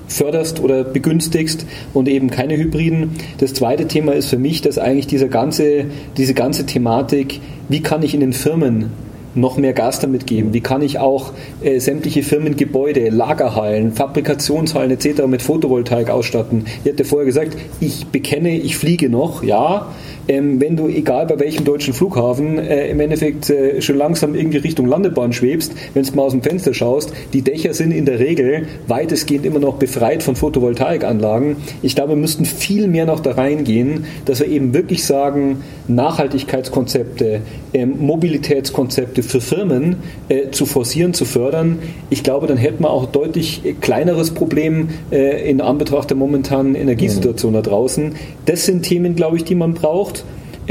förderst 0.08 0.62
oder 0.62 0.84
begünstigst 0.84 1.66
und 1.94 2.10
eben 2.10 2.30
keine 2.30 2.58
Hybriden. 2.58 3.12
Das 3.38 3.54
zweite 3.54 3.88
Thema 3.88 4.12
ist 4.12 4.28
für 4.28 4.38
mich, 4.38 4.62
dass 4.62 4.78
eigentlich 4.78 5.08
diese 5.08 5.30
ganze, 5.30 5.86
diese 6.18 6.34
ganze 6.34 6.66
Thematik, 6.66 7.40
wie 7.70 7.82
kann 7.82 8.04
ich 8.04 8.14
in 8.14 8.20
den 8.20 8.34
Firmen 8.34 8.92
noch 9.36 9.58
mehr 9.58 9.74
Gas 9.74 10.00
damit 10.00 10.28
geben? 10.28 10.54
Wie 10.54 10.62
kann 10.62 10.82
ich 10.82 11.00
auch 11.00 11.34
äh, 11.62 11.80
sämtliche 11.80 12.24
Firmengebäude, 12.24 13.10
Lagerhallen, 13.10 13.94
Fabrikationshallen 13.94 14.92
etc. 14.92 15.26
mit 15.28 15.42
Photovoltaik 15.42 16.10
ausstatten? 16.10 16.66
Ich 16.84 16.92
hatte 16.92 17.06
vorher 17.06 17.26
gesagt, 17.26 17.58
ich 17.80 18.08
bekenne, 18.08 18.58
ich 18.58 18.78
fliege 18.78 19.10
noch, 19.10 19.44
ja, 19.44 19.88
ähm, 20.28 20.62
wenn 20.62 20.78
du, 20.78 20.88
egal 20.88 21.26
bei 21.28 21.40
welchem 21.40 21.66
deutschen 21.66 21.94
Flughafen, 21.94 22.58
äh, 22.58 22.90
im 22.90 23.00
Endeffekt 23.00 23.50
äh, 23.50 23.82
schon 23.82 23.98
langsam 23.98 24.36
irgendwie 24.36 24.58
Richtung 24.58 24.88
Landebahn 24.88 25.34
schwebst, 25.34 25.74
wenn 25.94 26.04
du 26.04 26.16
mal 26.16 26.24
aus 26.24 26.32
dem 26.32 26.42
Fenster 26.42 26.74
schaust, 26.74 27.14
die 27.34 27.42
Dächer 27.42 27.74
sind 27.74 27.92
in 27.92 28.06
der 28.06 28.20
Regel 28.20 28.68
weitestgehend 28.88 29.46
immer 29.46 29.60
noch 29.60 29.76
befreit 29.76 30.24
von 30.24 30.36
Photovoltaikanlagen. 30.36 31.58
Ich 31.82 31.96
glaube, 31.96 32.12
wir 32.12 32.18
müssten 32.18 32.46
viel 32.46 32.88
mehr 32.88 33.06
noch 33.06 33.20
da 33.20 33.32
reingehen, 33.32 34.06
dass 34.26 34.40
wir 34.40 34.48
eben 34.48 34.74
wirklich 34.74 35.06
sagen, 35.06 35.58
Nachhaltigkeitskonzepte, 35.88 37.42
ähm, 37.74 37.96
Mobilitätskonzepte 38.00 39.24
für 39.24 39.42
Firmen 39.42 39.98
äh, 40.30 40.52
zu 40.52 40.66
forcieren, 40.66 41.14
zu 41.14 41.26
fördern. 41.26 41.80
Ich 42.10 42.24
glaube, 42.24 42.48
dann 42.48 42.58
hätten 42.58 42.84
wir 42.84 42.90
auch 42.90 43.06
deutlich 43.06 43.62
kleineres 43.82 44.32
Problem 44.32 44.90
äh, 45.12 45.50
in 45.50 45.62
Anbetracht 45.62 46.10
der 46.10 46.18
momentanen 46.18 46.76
Energiesituation 46.76 47.54
da 47.54 47.62
draußen. 47.62 48.16
Das 48.46 48.66
sind 48.66 48.84
Themen, 48.84 49.16
glaube 49.16 49.38
ich, 49.38 49.44
die 49.44 49.56
man 49.56 49.74
braucht. 49.74 50.21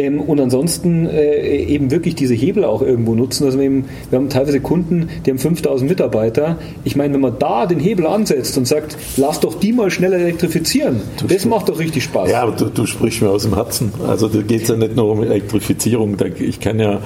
Ähm, 0.00 0.20
und 0.20 0.40
ansonsten 0.40 1.06
äh, 1.06 1.56
eben 1.56 1.90
wirklich 1.90 2.14
diese 2.14 2.34
Hebel 2.34 2.64
auch 2.64 2.80
irgendwo 2.80 3.14
nutzen. 3.14 3.44
Also 3.44 3.58
wir, 3.58 3.66
eben, 3.66 3.84
wir 4.08 4.18
haben 4.18 4.30
teilweise 4.30 4.60
Kunden, 4.60 5.10
die 5.24 5.30
haben 5.30 5.38
5000 5.38 5.90
Mitarbeiter. 5.90 6.56
Ich 6.84 6.96
meine, 6.96 7.14
wenn 7.14 7.20
man 7.20 7.38
da 7.38 7.66
den 7.66 7.80
Hebel 7.80 8.06
ansetzt 8.06 8.56
und 8.56 8.66
sagt, 8.66 8.96
lass 9.18 9.40
doch 9.40 9.58
die 9.60 9.72
mal 9.72 9.90
schneller 9.90 10.16
elektrifizieren, 10.16 11.02
du 11.18 11.26
das 11.26 11.44
macht 11.44 11.68
doch 11.68 11.78
richtig 11.78 12.04
Spaß. 12.04 12.30
Ja, 12.30 12.42
aber 12.42 12.52
du, 12.52 12.66
du 12.66 12.86
sprichst 12.86 13.20
mir 13.20 13.28
aus 13.28 13.42
dem 13.42 13.54
Herzen. 13.54 13.92
Also 14.08 14.28
da 14.28 14.40
geht 14.40 14.62
es 14.62 14.68
ja 14.68 14.76
nicht 14.76 14.96
nur 14.96 15.12
um 15.12 15.22
Elektrifizierung. 15.22 16.16
Ich 16.38 16.60
kann 16.60 16.80
ja 16.80 17.00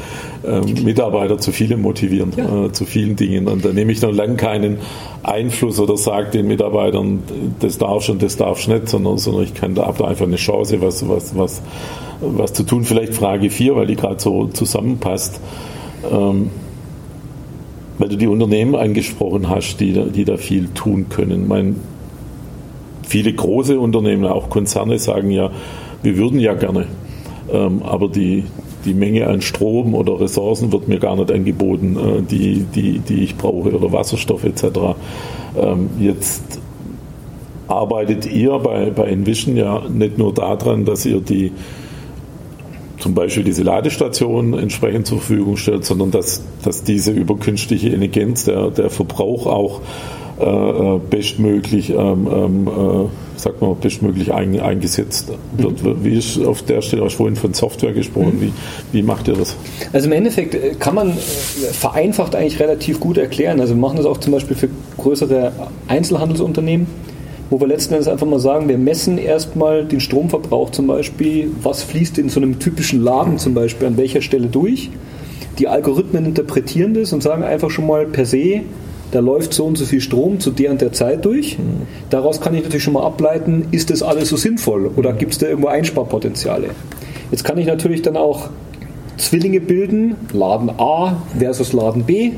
ähm, 0.46 0.85
Mitarbeiter 0.85 1.38
zu 1.38 1.50
vielem 1.50 1.83
motivieren, 1.83 2.33
ja. 2.37 2.66
äh, 2.66 2.72
zu 2.72 2.85
vielen 2.85 3.16
Dingen. 3.16 3.48
Und 3.48 3.64
da 3.64 3.72
nehme 3.72 3.90
ich 3.90 4.02
noch 4.02 4.12
lange 4.12 4.37
keinen 4.37 4.78
Einfluss 5.24 5.80
oder 5.80 5.96
sage 5.96 6.30
den 6.30 6.46
Mitarbeitern, 6.46 7.22
das 7.59 7.78
darfst 7.78 8.11
und 8.11 8.22
das 8.22 8.37
darfst 8.37 8.68
nicht, 8.68 8.88
sondern, 8.88 9.18
sondern 9.18 9.44
ich 9.44 9.54
kann 9.54 9.74
da 9.74 9.85
einfach 9.85 10.26
eine 10.26 10.37
Chance, 10.37 10.80
was, 10.80 11.09
was, 11.09 11.37
was 11.37 11.62
was 12.37 12.52
zu 12.52 12.64
tun. 12.64 12.84
Vielleicht 12.84 13.14
Frage 13.14 13.50
4, 13.50 13.76
weil 13.76 13.87
die 13.87 13.96
gerade 13.96 14.20
so 14.20 14.46
zusammenpasst. 14.46 15.40
Ähm, 16.10 16.50
weil 17.98 18.08
du 18.08 18.16
die 18.16 18.26
Unternehmen 18.26 18.74
angesprochen 18.74 19.48
hast, 19.48 19.78
die 19.78 19.92
da, 19.92 20.04
die 20.04 20.24
da 20.24 20.37
viel 20.37 20.68
tun 20.74 21.06
können. 21.08 21.46
Mein, 21.46 21.76
viele 23.06 23.32
große 23.32 23.78
Unternehmen, 23.78 24.24
auch 24.24 24.50
Konzerne, 24.50 24.98
sagen 24.98 25.30
ja, 25.30 25.50
wir 26.02 26.16
würden 26.16 26.40
ja 26.40 26.54
gerne, 26.54 26.87
ähm, 27.52 27.82
aber 27.82 28.08
die, 28.08 28.44
die 28.84 28.94
Menge 28.94 29.26
an 29.26 29.40
Strom 29.40 29.94
oder 29.94 30.20
Ressourcen 30.20 30.72
wird 30.72 30.88
mir 30.88 30.98
gar 30.98 31.16
nicht 31.16 31.30
angeboten, 31.30 31.96
äh, 31.96 32.22
die, 32.22 32.66
die, 32.74 32.98
die 32.98 33.24
ich 33.24 33.37
brauche, 33.37 33.72
oder 33.72 33.92
Wasserstoff 33.92 34.44
etc. 34.44 34.64
Ähm, 35.56 35.90
jetzt 36.00 36.60
arbeitet 37.68 38.26
ihr 38.26 38.58
bei, 38.58 38.90
bei 38.90 39.06
Envision 39.06 39.56
ja 39.56 39.82
nicht 39.88 40.18
nur 40.18 40.34
daran, 40.34 40.84
dass 40.84 41.06
ihr 41.06 41.20
die 41.20 41.52
zum 42.98 43.14
Beispiel 43.14 43.44
diese 43.44 43.62
Ladestation 43.62 44.59
entsprechend 44.59 45.07
zur 45.07 45.18
Verfügung 45.18 45.57
stellt, 45.57 45.85
sondern 45.85 46.11
dass, 46.11 46.42
dass 46.62 46.85
diese 46.85 47.12
über 47.12 47.37
künstliche 47.37 47.88
Intelligenz 47.88 48.44
der, 48.44 48.70
der 48.70 48.90
Verbrauch 48.90 49.46
auch 49.46 49.80
äh, 50.38 50.44
äh 50.44 51.00
bestmöglich, 51.11 51.90
ähm, 51.90 52.28
ähm, 52.33 52.66
äh, 52.66 53.09
sag 53.37 53.61
mal, 53.61 53.74
bestmöglich 53.74 54.33
ein, 54.33 54.59
eingesetzt 54.59 55.33
wird. 55.57 55.83
Mhm. 55.83 56.04
Wie 56.04 56.16
ist 56.16 56.44
auf 56.44 56.62
der 56.62 56.83
Stelle, 56.83 57.04
hast 57.04 57.14
du 57.14 57.18
vorhin 57.18 57.37
von 57.37 57.54
Software 57.54 57.92
gesprochen, 57.92 58.37
mhm. 58.37 58.40
wie, 58.40 58.52
wie 58.92 59.02
macht 59.02 59.28
ihr 59.28 59.35
das? 59.35 59.57
Also 59.92 60.07
im 60.07 60.12
Endeffekt 60.12 60.54
äh, 60.54 60.74
kann 60.78 60.94
man 60.94 61.11
äh, 61.11 61.12
vereinfacht 61.12 62.35
eigentlich 62.35 62.59
relativ 62.61 63.00
gut 63.00 63.18
erklären. 63.18 63.61
Also 63.61 63.74
wir 63.74 63.80
machen 63.80 63.96
das 63.96 64.07
auch 64.07 64.18
zum 64.18 64.33
Beispiel 64.33 64.57
für 64.57 64.68
größere 64.98 65.52
Einzelhandelsunternehmen 65.88 67.13
wo 67.54 67.60
wir 67.60 67.68
letzten 67.68 67.94
Endes 67.94 68.08
einfach 68.08 68.26
mal 68.26 68.40
sagen, 68.40 68.68
wir 68.68 68.78
messen 68.78 69.16
erstmal 69.16 69.84
den 69.84 70.00
Stromverbrauch 70.00 70.70
zum 70.70 70.88
Beispiel, 70.88 71.52
was 71.62 71.84
fließt 71.84 72.18
in 72.18 72.28
so 72.28 72.40
einem 72.40 72.58
typischen 72.58 73.00
Laden 73.00 73.38
zum 73.38 73.54
Beispiel 73.54 73.86
an 73.86 73.96
welcher 73.96 74.22
Stelle 74.22 74.48
durch. 74.48 74.90
Die 75.60 75.68
Algorithmen 75.68 76.26
interpretieren 76.26 76.94
das 76.94 77.12
und 77.12 77.22
sagen 77.22 77.44
einfach 77.44 77.70
schon 77.70 77.86
mal 77.86 78.06
per 78.06 78.26
se, 78.26 78.62
da 79.12 79.20
läuft 79.20 79.54
so 79.54 79.66
und 79.66 79.78
so 79.78 79.84
viel 79.84 80.00
Strom 80.00 80.40
zu 80.40 80.50
der 80.50 80.72
und 80.72 80.80
der 80.80 80.90
Zeit 80.92 81.24
durch. 81.24 81.56
Daraus 82.10 82.40
kann 82.40 82.56
ich 82.56 82.64
natürlich 82.64 82.82
schon 82.82 82.94
mal 82.94 83.06
ableiten, 83.06 83.68
ist 83.70 83.90
das 83.90 84.02
alles 84.02 84.30
so 84.30 84.36
sinnvoll 84.36 84.90
oder 84.96 85.12
gibt 85.12 85.30
es 85.30 85.38
da 85.38 85.46
irgendwo 85.46 85.68
Einsparpotenziale? 85.68 86.70
Jetzt 87.30 87.44
kann 87.44 87.56
ich 87.56 87.68
natürlich 87.68 88.02
dann 88.02 88.16
auch 88.16 88.48
Zwillinge 89.16 89.60
bilden, 89.60 90.16
Laden 90.32 90.70
A 90.78 91.22
versus 91.38 91.72
Laden 91.72 92.02
B. 92.02 92.32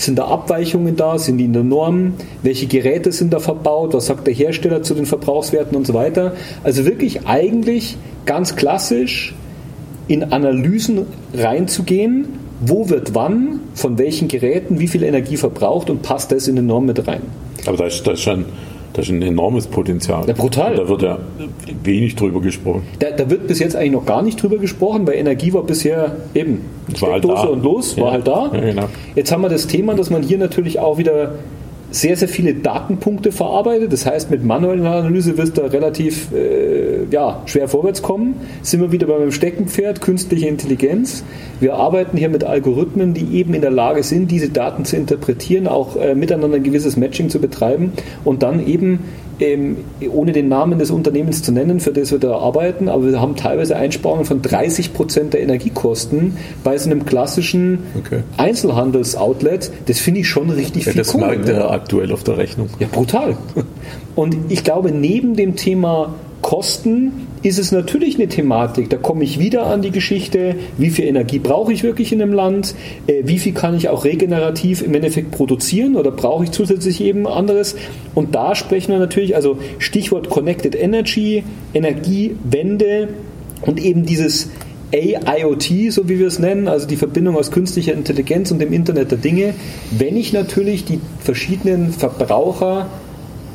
Sind 0.00 0.18
da 0.18 0.28
Abweichungen 0.28 0.96
da? 0.96 1.18
Sind 1.18 1.36
die 1.36 1.44
in 1.44 1.52
der 1.52 1.62
Norm? 1.62 2.14
Welche 2.42 2.66
Geräte 2.66 3.12
sind 3.12 3.34
da 3.34 3.38
verbaut? 3.38 3.92
Was 3.92 4.06
sagt 4.06 4.26
der 4.26 4.32
Hersteller 4.32 4.82
zu 4.82 4.94
den 4.94 5.04
Verbrauchswerten 5.04 5.76
und 5.76 5.86
so 5.86 5.92
weiter? 5.92 6.32
Also 6.64 6.86
wirklich 6.86 7.26
eigentlich 7.26 7.98
ganz 8.24 8.56
klassisch 8.56 9.34
in 10.08 10.32
Analysen 10.32 11.04
reinzugehen, 11.34 12.28
wo 12.60 12.88
wird 12.88 13.14
wann, 13.14 13.60
von 13.74 13.98
welchen 13.98 14.28
Geräten, 14.28 14.80
wie 14.80 14.88
viel 14.88 15.02
Energie 15.02 15.36
verbraucht 15.36 15.90
und 15.90 16.00
passt 16.00 16.32
das 16.32 16.48
in 16.48 16.56
den 16.56 16.66
Norm 16.66 16.86
mit 16.86 17.06
rein. 17.06 17.20
Aber 17.66 17.76
da 17.76 17.84
ist, 17.84 18.06
da 18.06 18.12
ist 18.12 18.22
schon 18.22 18.46
das 18.92 19.06
ist 19.06 19.12
ein 19.12 19.22
enormes 19.22 19.66
Potenzial. 19.66 20.26
Ja, 20.26 20.34
brutal. 20.34 20.74
Da 20.74 20.88
wird 20.88 21.02
ja 21.02 21.18
wenig 21.84 22.16
drüber 22.16 22.40
gesprochen. 22.40 22.82
Da, 22.98 23.10
da, 23.10 23.30
wird 23.30 23.46
bis 23.46 23.58
jetzt 23.60 23.76
eigentlich 23.76 23.92
noch 23.92 24.06
gar 24.06 24.22
nicht 24.22 24.42
drüber 24.42 24.58
gesprochen, 24.58 25.06
weil 25.06 25.14
Energie 25.14 25.52
war 25.52 25.62
bisher 25.62 26.16
eben 26.34 26.62
Steckdose 26.94 27.38
halt 27.38 27.50
und 27.50 27.62
los, 27.62 27.96
ja. 27.96 28.02
war 28.02 28.12
halt 28.12 28.26
da. 28.26 28.50
Ja, 28.52 28.60
genau. 28.60 28.88
Jetzt 29.14 29.30
haben 29.30 29.42
wir 29.42 29.48
das 29.48 29.66
Thema, 29.68 29.94
dass 29.94 30.10
man 30.10 30.22
hier 30.22 30.38
natürlich 30.38 30.80
auch 30.80 30.98
wieder 30.98 31.34
sehr, 31.90 32.16
sehr 32.16 32.28
viele 32.28 32.54
Datenpunkte 32.54 33.32
verarbeitet. 33.32 33.92
Das 33.92 34.06
heißt, 34.06 34.30
mit 34.30 34.44
manueller 34.44 34.92
Analyse 34.92 35.36
wirst 35.36 35.58
du 35.58 35.62
relativ 35.62 36.32
äh, 36.32 37.04
ja, 37.10 37.42
schwer 37.46 37.68
vorwärts 37.68 38.02
kommen. 38.02 38.34
Sind 38.62 38.80
wir 38.80 38.92
wieder 38.92 39.06
beim 39.06 39.32
Steckenpferd, 39.32 40.00
künstliche 40.00 40.46
Intelligenz. 40.46 41.24
Wir 41.58 41.74
arbeiten 41.74 42.16
hier 42.16 42.28
mit 42.28 42.44
Algorithmen, 42.44 43.14
die 43.14 43.36
eben 43.36 43.54
in 43.54 43.60
der 43.60 43.70
Lage 43.70 44.02
sind, 44.02 44.30
diese 44.30 44.50
Daten 44.50 44.84
zu 44.84 44.96
interpretieren, 44.96 45.66
auch 45.66 45.96
äh, 45.96 46.14
miteinander 46.14 46.56
ein 46.56 46.62
gewisses 46.62 46.96
Matching 46.96 47.28
zu 47.28 47.40
betreiben 47.40 47.92
und 48.24 48.42
dann 48.42 48.66
eben 48.66 49.00
ähm, 49.40 49.78
ohne 50.12 50.32
den 50.32 50.48
Namen 50.48 50.78
des 50.78 50.90
Unternehmens 50.90 51.42
zu 51.42 51.52
nennen, 51.52 51.80
für 51.80 51.92
das 51.92 52.10
wir 52.12 52.18
da 52.18 52.36
arbeiten, 52.36 52.88
aber 52.88 53.06
wir 53.10 53.20
haben 53.20 53.36
teilweise 53.36 53.76
Einsparungen 53.76 54.24
von 54.24 54.42
30 54.42 54.92
Prozent 54.92 55.32
der 55.34 55.40
Energiekosten 55.42 56.36
bei 56.64 56.76
so 56.78 56.90
einem 56.90 57.04
klassischen 57.06 57.78
Okay. 57.98 58.22
Einzelhandelsoutlet. 58.36 59.70
Das 59.86 59.98
finde 59.98 60.20
ich 60.20 60.28
schon 60.28 60.50
richtig 60.50 60.86
Ja, 60.86 60.92
viel 60.92 61.00
das 61.00 61.12
Kohle, 61.12 61.26
merkt 61.26 61.46
ne? 61.46 61.52
er 61.52 61.70
aktuell 61.70 62.12
auf 62.12 62.24
der 62.24 62.36
Rechnung. 62.36 62.68
Ja, 62.78 62.86
brutal. 62.90 63.36
Und 64.14 64.36
ich 64.48 64.64
glaube, 64.64 64.90
neben 64.92 65.34
dem 65.36 65.56
Thema 65.56 66.14
Kosten 66.42 67.26
ist 67.42 67.58
es 67.58 67.72
natürlich 67.72 68.16
eine 68.16 68.28
Thematik. 68.28 68.90
Da 68.90 68.96
komme 68.96 69.24
ich 69.24 69.38
wieder 69.38 69.66
an 69.66 69.82
die 69.82 69.90
Geschichte, 69.90 70.56
wie 70.76 70.90
viel 70.90 71.06
Energie 71.06 71.38
brauche 71.38 71.72
ich 71.72 71.82
wirklich 71.82 72.12
in 72.12 72.20
einem 72.20 72.32
Land, 72.32 72.74
äh, 73.06 73.22
wie 73.24 73.38
viel 73.38 73.52
kann 73.52 73.76
ich 73.76 73.88
auch 73.88 74.04
regenerativ 74.04 74.82
im 74.82 74.94
Endeffekt 74.94 75.30
produzieren 75.30 75.96
oder 75.96 76.10
brauche 76.10 76.44
ich 76.44 76.50
zusätzlich 76.50 77.00
eben 77.00 77.26
anderes. 77.26 77.76
Und 78.14 78.34
da 78.34 78.54
sprechen 78.54 78.92
wir 78.92 78.98
natürlich, 78.98 79.36
also 79.36 79.58
Stichwort 79.78 80.28
Connected 80.28 80.74
Energy, 80.74 81.44
Energiewende 81.72 83.08
und 83.62 83.82
eben 83.82 84.04
dieses 84.04 84.50
AIoT, 84.92 85.92
so 85.92 86.08
wie 86.08 86.18
wir 86.18 86.26
es 86.26 86.38
nennen, 86.38 86.68
also 86.68 86.86
die 86.86 86.96
Verbindung 86.96 87.36
aus 87.36 87.50
künstlicher 87.50 87.92
Intelligenz 87.92 88.50
und 88.50 88.58
dem 88.58 88.72
Internet 88.72 89.12
der 89.12 89.18
Dinge, 89.18 89.54
wenn 89.92 90.16
ich 90.16 90.32
natürlich 90.32 90.84
die 90.84 91.00
verschiedenen 91.20 91.92
Verbraucher 91.92 92.88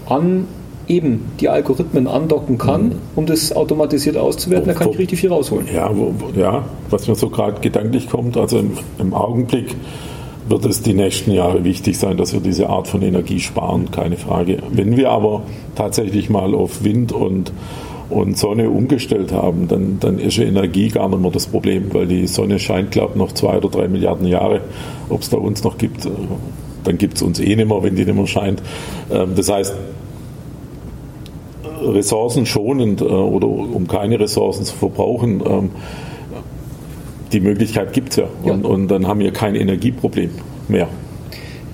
an 0.08 0.48
eben 0.88 1.26
die 1.40 1.50
Algorithmen 1.50 2.08
andocken 2.08 2.58
kann, 2.58 2.94
um 3.16 3.26
das 3.26 3.56
automatisiert 3.56 4.18
auszuwerten, 4.18 4.68
da 4.68 4.74
kann 4.74 4.90
ich 4.92 5.00
richtig 5.00 5.20
viel 5.20 5.32
rausholen. 5.32 5.68
Ja, 5.74 5.90
wo, 5.96 6.14
wo- 6.18 6.40
ja 6.40 6.64
was 6.90 7.08
mir 7.08 7.16
so 7.16 7.30
gerade 7.30 7.60
gedanklich 7.62 8.10
kommt, 8.10 8.38
also 8.38 8.60
im, 8.60 8.72
im 9.00 9.14
Augenblick 9.14 9.76
wird 10.48 10.64
es 10.66 10.84
die 10.84 10.94
nächsten 10.94 11.32
Jahre 11.32 11.64
wichtig 11.64 11.98
sein, 11.98 12.18
dass 12.18 12.34
wir 12.34 12.40
diese 12.40 12.70
Art 12.70 12.88
von 12.88 13.02
Energie 13.02 13.40
sparen, 13.40 13.90
keine 13.90 14.16
Frage. 14.16 14.60
Wenn 14.72 14.96
wir 14.96 15.10
aber 15.10 15.42
tatsächlich 15.74 16.30
mal 16.30 16.54
auf 16.54 16.84
Wind 16.84 17.12
und, 17.12 17.52
und 18.12 18.38
Sonne 18.38 18.70
umgestellt 18.70 19.32
haben, 19.32 19.68
dann, 19.68 19.98
dann 20.00 20.20
ist 20.20 20.38
ja 20.38 20.44
Energie 20.46 20.90
gar 20.90 21.10
nicht 21.10 21.20
mehr 21.20 21.32
das 21.32 21.48
Problem, 21.48 21.86
weil 21.94 22.06
die 22.06 22.28
Sonne 22.28 22.60
scheint, 22.60 22.92
glaube 22.92 23.14
ich, 23.14 23.18
noch 23.18 23.32
zwei 23.32 23.58
oder 23.58 23.70
drei 23.70 23.88
Milliarden 23.88 24.28
Jahre. 24.28 24.62
Ob 25.10 25.22
es 25.22 25.32
da 25.32 25.38
uns 25.38 25.64
noch 25.64 25.80
gibt, 25.80 26.06
äh, 26.06 26.10
dann 26.84 27.00
gibt 27.00 27.16
es 27.16 27.24
uns 27.24 27.40
eh 27.40 27.56
nicht 27.56 27.68
mehr, 27.68 27.82
wenn 27.82 27.96
die 27.96 28.06
nicht 28.06 28.16
mehr 28.16 28.28
scheint. 28.28 28.62
Ähm, 29.12 29.30
Das 29.36 29.52
heißt, 29.52 29.74
ressourcenschonend 31.92 33.02
äh, 33.02 33.06
oder 33.06 33.48
um 33.48 33.88
keine 33.88 34.20
Ressourcen 34.20 34.66
zu 34.66 34.76
verbrauchen, 34.76 35.42
ähm, 35.46 35.70
die 37.32 37.40
Möglichkeit 37.40 37.94
gibt 37.94 38.12
es 38.12 38.16
ja. 38.18 38.28
Ja. 38.46 38.54
Und, 38.54 38.66
und 38.66 38.88
dann 38.88 39.08
haben 39.08 39.20
wir 39.20 39.32
kein 39.32 39.56
Energieproblem 39.56 40.32
mehr. 40.68 40.88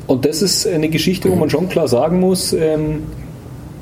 Und 0.08 0.26
das 0.26 0.41
ist 0.41 0.67
eine 0.67 0.89
Geschichte, 0.89 1.30
wo 1.32 1.36
man 1.36 1.50
schon 1.50 1.69
klar 1.69 1.88
sagen 1.88 2.19
muss, 2.19 2.54
ähm, 2.54 3.04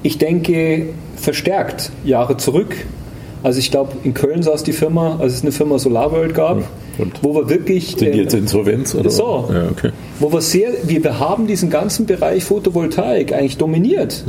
ich 0.04 0.18
denke 0.18 0.88
verstärkt 1.16 1.92
Jahre 2.06 2.38
zurück. 2.38 2.76
Also 3.42 3.60
ich 3.60 3.72
glaube, 3.72 3.94
in 4.04 4.14
Köln 4.14 4.44
saß 4.44 4.64
die 4.64 4.74
Firma, 4.74 5.18
als 5.20 5.34
es 5.34 5.42
eine 5.42 5.52
Firma 5.52 5.80
SolarWorld 5.80 6.34
gab, 6.34 6.58
Und? 6.98 7.24
wo 7.24 7.34
wir 7.34 7.50
wirklich... 7.50 7.96
Sind 7.98 8.02
die 8.02 8.06
ähm, 8.08 8.24
jetzt 8.24 8.34
Insolvenz? 8.34 8.94
Oder? 8.96 9.10
So. 9.10 9.50
Ja, 9.52 9.70
okay. 9.72 9.92
wo 10.20 10.32
wir 10.32 10.42
sehr, 10.42 10.72
wir, 10.84 11.04
wir 11.04 11.20
haben 11.20 11.48
diesen 11.48 11.70
ganzen 11.70 12.06
Bereich 12.06 12.44
Photovoltaik 12.44 13.32
eigentlich 13.34 13.58
dominiert. 13.58 14.26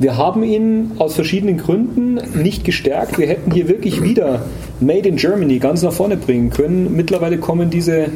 Wir 0.00 0.16
haben 0.16 0.44
ihn 0.44 0.92
aus 0.98 1.14
verschiedenen 1.14 1.56
Gründen 1.56 2.20
nicht 2.40 2.64
gestärkt. 2.64 3.18
Wir 3.18 3.26
hätten 3.26 3.50
hier 3.50 3.68
wirklich 3.68 4.02
wieder 4.02 4.42
Made 4.78 5.08
in 5.08 5.16
Germany 5.16 5.58
ganz 5.58 5.82
nach 5.82 5.92
vorne 5.92 6.16
bringen 6.16 6.50
können. 6.50 6.94
Mittlerweile 6.94 7.38
kommen 7.38 7.68
diese 7.68 8.06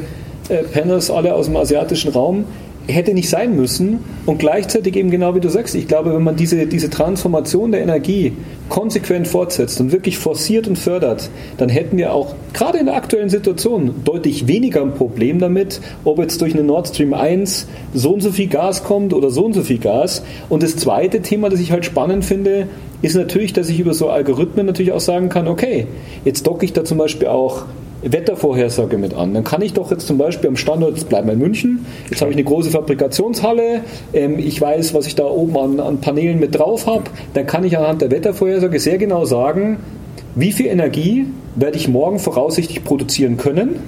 äh, 0.47 0.63
Panels 0.71 1.11
alle 1.11 1.33
aus 1.35 1.47
dem 1.47 1.57
asiatischen 1.57 2.11
Raum. 2.11 2.45
Hätte 2.87 3.13
nicht 3.13 3.29
sein 3.29 3.55
müssen. 3.55 3.99
Und 4.25 4.39
gleichzeitig 4.39 4.95
eben 4.95 5.09
genau 5.09 5.35
wie 5.35 5.39
du 5.39 5.49
sagst, 5.49 5.75
ich 5.75 5.87
glaube, 5.87 6.13
wenn 6.13 6.23
man 6.23 6.35
diese, 6.35 6.65
diese 6.67 6.89
Transformation 6.89 7.71
der 7.71 7.81
Energie 7.81 8.33
konsequent 8.69 9.27
fortsetzt 9.27 9.79
und 9.79 9.91
wirklich 9.91 10.17
forciert 10.17 10.67
und 10.67 10.77
fördert, 10.77 11.29
dann 11.57 11.69
hätten 11.69 11.97
wir 11.97 12.13
auch 12.13 12.35
gerade 12.53 12.77
in 12.77 12.85
der 12.85 12.95
aktuellen 12.95 13.29
Situation 13.29 13.95
deutlich 14.03 14.47
weniger 14.47 14.81
ein 14.81 14.93
Problem 14.93 15.39
damit, 15.39 15.81
ob 16.03 16.19
jetzt 16.19 16.41
durch 16.41 16.53
eine 16.53 16.63
Nord 16.63 16.87
Stream 16.87 17.13
1 17.13 17.67
so 17.93 18.13
und 18.13 18.21
so 18.21 18.31
viel 18.31 18.47
Gas 18.47 18.83
kommt 18.83 19.13
oder 19.13 19.29
so 19.29 19.45
und 19.45 19.53
so 19.53 19.63
viel 19.63 19.79
Gas. 19.79 20.23
Und 20.49 20.63
das 20.63 20.75
zweite 20.75 21.21
Thema, 21.21 21.49
das 21.49 21.59
ich 21.59 21.71
halt 21.71 21.85
spannend 21.85 22.25
finde, 22.25 22.67
ist 23.01 23.15
natürlich, 23.15 23.53
dass 23.53 23.69
ich 23.69 23.79
über 23.79 23.93
so 23.93 24.09
Algorithmen 24.09 24.65
natürlich 24.65 24.93
auch 24.93 25.01
sagen 25.01 25.29
kann, 25.29 25.47
okay, 25.47 25.87
jetzt 26.23 26.47
docke 26.47 26.65
ich 26.65 26.73
da 26.73 26.85
zum 26.85 26.97
Beispiel 26.97 27.27
auch 27.27 27.65
Wettervorhersage 28.03 28.97
mit 28.97 29.13
an. 29.13 29.33
Dann 29.33 29.43
kann 29.43 29.61
ich 29.61 29.73
doch 29.73 29.91
jetzt 29.91 30.07
zum 30.07 30.17
Beispiel 30.17 30.49
am 30.49 30.57
Standort, 30.57 30.97
jetzt 30.97 31.09
bleiben 31.09 31.27
wir 31.27 31.33
in 31.33 31.39
München, 31.39 31.85
jetzt 32.09 32.21
habe 32.21 32.31
ich 32.31 32.37
eine 32.37 32.43
große 32.43 32.69
Fabrikationshalle, 32.69 33.81
ähm, 34.13 34.39
ich 34.39 34.59
weiß, 34.59 34.93
was 34.93 35.07
ich 35.07 35.15
da 35.15 35.25
oben 35.25 35.57
an, 35.57 35.79
an 35.79 36.01
Paneelen 36.01 36.39
mit 36.39 36.57
drauf 36.57 36.85
habe, 36.85 37.03
dann 37.33 37.45
kann 37.45 37.63
ich 37.63 37.77
anhand 37.77 38.01
der 38.01 38.11
Wettervorhersage 38.11 38.79
sehr 38.79 38.97
genau 38.97 39.25
sagen, 39.25 39.77
wie 40.35 40.51
viel 40.51 40.67
Energie 40.67 41.27
werde 41.55 41.77
ich 41.77 41.87
morgen 41.87 42.19
voraussichtlich 42.19 42.83
produzieren 42.83 43.37
können, 43.37 43.79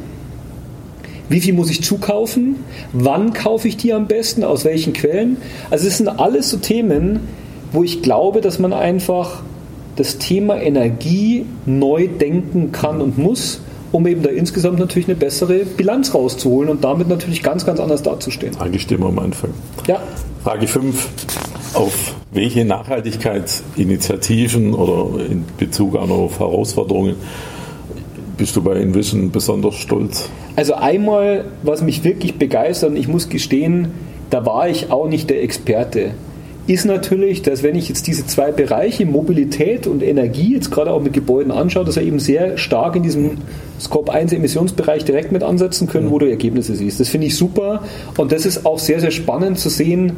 wie 1.27 1.41
viel 1.41 1.53
muss 1.53 1.71
ich 1.71 1.83
zukaufen, 1.83 2.57
wann 2.93 3.33
kaufe 3.33 3.67
ich 3.67 3.77
die 3.77 3.93
am 3.93 4.07
besten, 4.07 4.43
aus 4.43 4.63
welchen 4.63 4.93
Quellen. 4.93 5.37
Also 5.71 5.87
es 5.87 5.97
sind 5.97 6.07
alles 6.07 6.51
so 6.51 6.57
Themen, 6.57 7.21
wo 7.71 7.83
ich 7.83 8.03
glaube, 8.03 8.41
dass 8.41 8.59
man 8.59 8.73
einfach 8.73 9.41
das 9.95 10.17
Thema 10.19 10.61
Energie 10.61 11.45
neu 11.65 12.07
denken 12.07 12.71
kann 12.71 13.01
und 13.01 13.17
muss, 13.17 13.61
um 13.95 14.05
eben 14.07 14.23
da 14.23 14.29
insgesamt 14.29 14.77
natürlich 14.77 15.07
eine 15.07 15.15
bessere 15.15 15.59
Bilanz 15.59 16.13
rauszuholen 16.13 16.69
und 16.69 16.83
damit 16.83 17.07
natürlich 17.07 17.41
ganz, 17.41 17.65
ganz 17.65 17.79
anders 17.79 18.03
dazustehen. 18.03 18.53
Eigentlich 18.59 18.81
stehen 18.81 18.99
wir 18.99 19.07
am 19.07 19.19
Anfang. 19.19 19.51
Ja, 19.87 20.01
Frage 20.43 20.67
5. 20.67 21.07
Auf 21.75 22.13
welche 22.31 22.65
Nachhaltigkeitsinitiativen 22.65 24.73
oder 24.73 25.25
in 25.25 25.45
Bezug 25.57 25.95
auf 25.95 26.39
Herausforderungen 26.39 27.15
bist 28.37 28.53
du 28.57 28.61
bei 28.61 28.73
Envision 28.73 29.31
besonders 29.31 29.75
stolz? 29.75 30.29
also 30.57 30.73
einmal, 30.73 31.45
was 31.63 31.81
mich 31.81 32.03
wirklich 32.03 32.35
begeistert, 32.35 32.89
und 32.91 32.97
ich 32.97 33.07
muss 33.07 33.29
gestehen, 33.29 33.91
da 34.29 34.45
war 34.45 34.67
ich 34.67 34.91
auch 34.91 35.07
nicht 35.07 35.29
der 35.29 35.41
Experte, 35.41 36.11
ist 36.67 36.85
natürlich, 36.85 37.41
dass 37.43 37.61
wenn 37.61 37.75
ich 37.75 37.89
jetzt 37.89 38.07
diese 38.07 38.25
zwei 38.25 38.51
Bereiche, 38.51 39.05
Mobilität 39.05 39.85
und 39.85 40.01
Energie, 40.01 40.53
jetzt 40.53 40.71
gerade 40.71 40.91
auch 40.91 41.01
mit 41.01 41.13
Gebäuden 41.13 41.51
anschaue, 41.51 41.85
dass 41.85 41.95
wir 41.95 42.03
eben 42.03 42.19
sehr 42.19 42.57
stark 42.57 42.95
in 42.95 43.03
diesem 43.03 43.37
Scope 43.79 44.11
1 44.11 44.33
Emissionsbereich 44.33 45.05
direkt 45.05 45.31
mit 45.31 45.43
ansetzen 45.43 45.87
können, 45.87 46.09
wo 46.09 46.17
du 46.17 46.25
Ergebnisse 46.27 46.75
siehst. 46.75 46.99
Das 46.99 47.09
finde 47.09 47.27
ich 47.27 47.35
super 47.35 47.83
und 48.17 48.31
das 48.31 48.45
ist 48.45 48.65
auch 48.65 48.79
sehr, 48.79 48.99
sehr 48.99 49.11
spannend 49.11 49.59
zu 49.59 49.69
sehen, 49.69 50.13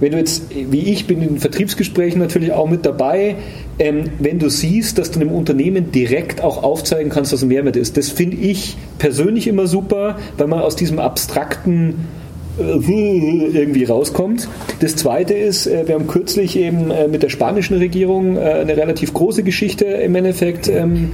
wenn 0.00 0.12
du 0.12 0.18
jetzt, 0.18 0.44
wie 0.50 0.92
ich 0.92 1.06
bin 1.06 1.22
in 1.22 1.38
Vertriebsgesprächen 1.38 2.20
natürlich 2.20 2.52
auch 2.52 2.70
mit 2.70 2.86
dabei, 2.86 3.36
ähm, 3.80 4.04
wenn 4.20 4.38
du 4.38 4.48
siehst, 4.48 4.98
dass 4.98 5.10
du 5.10 5.20
einem 5.20 5.32
Unternehmen 5.32 5.90
direkt 5.90 6.40
auch 6.40 6.62
aufzeigen 6.62 7.10
kannst, 7.10 7.32
was 7.32 7.42
ein 7.42 7.48
Mehrwert 7.48 7.76
ist. 7.76 7.96
Das 7.96 8.08
finde 8.08 8.36
ich 8.36 8.76
persönlich 8.98 9.48
immer 9.48 9.66
super, 9.66 10.16
weil 10.36 10.46
man 10.46 10.60
aus 10.60 10.76
diesem 10.76 11.00
abstrakten 11.00 12.06
irgendwie 12.58 13.84
rauskommt. 13.84 14.48
Das 14.80 14.96
zweite 14.96 15.34
ist, 15.34 15.66
äh, 15.66 15.86
wir 15.86 15.94
haben 15.94 16.06
kürzlich 16.06 16.56
eben 16.56 16.90
äh, 16.90 17.08
mit 17.08 17.22
der 17.22 17.28
spanischen 17.28 17.78
Regierung 17.78 18.36
äh, 18.36 18.40
eine 18.40 18.76
relativ 18.76 19.14
große 19.14 19.42
Geschichte 19.42 19.84
im 19.84 20.14
Endeffekt 20.14 20.68
ähm, 20.68 21.12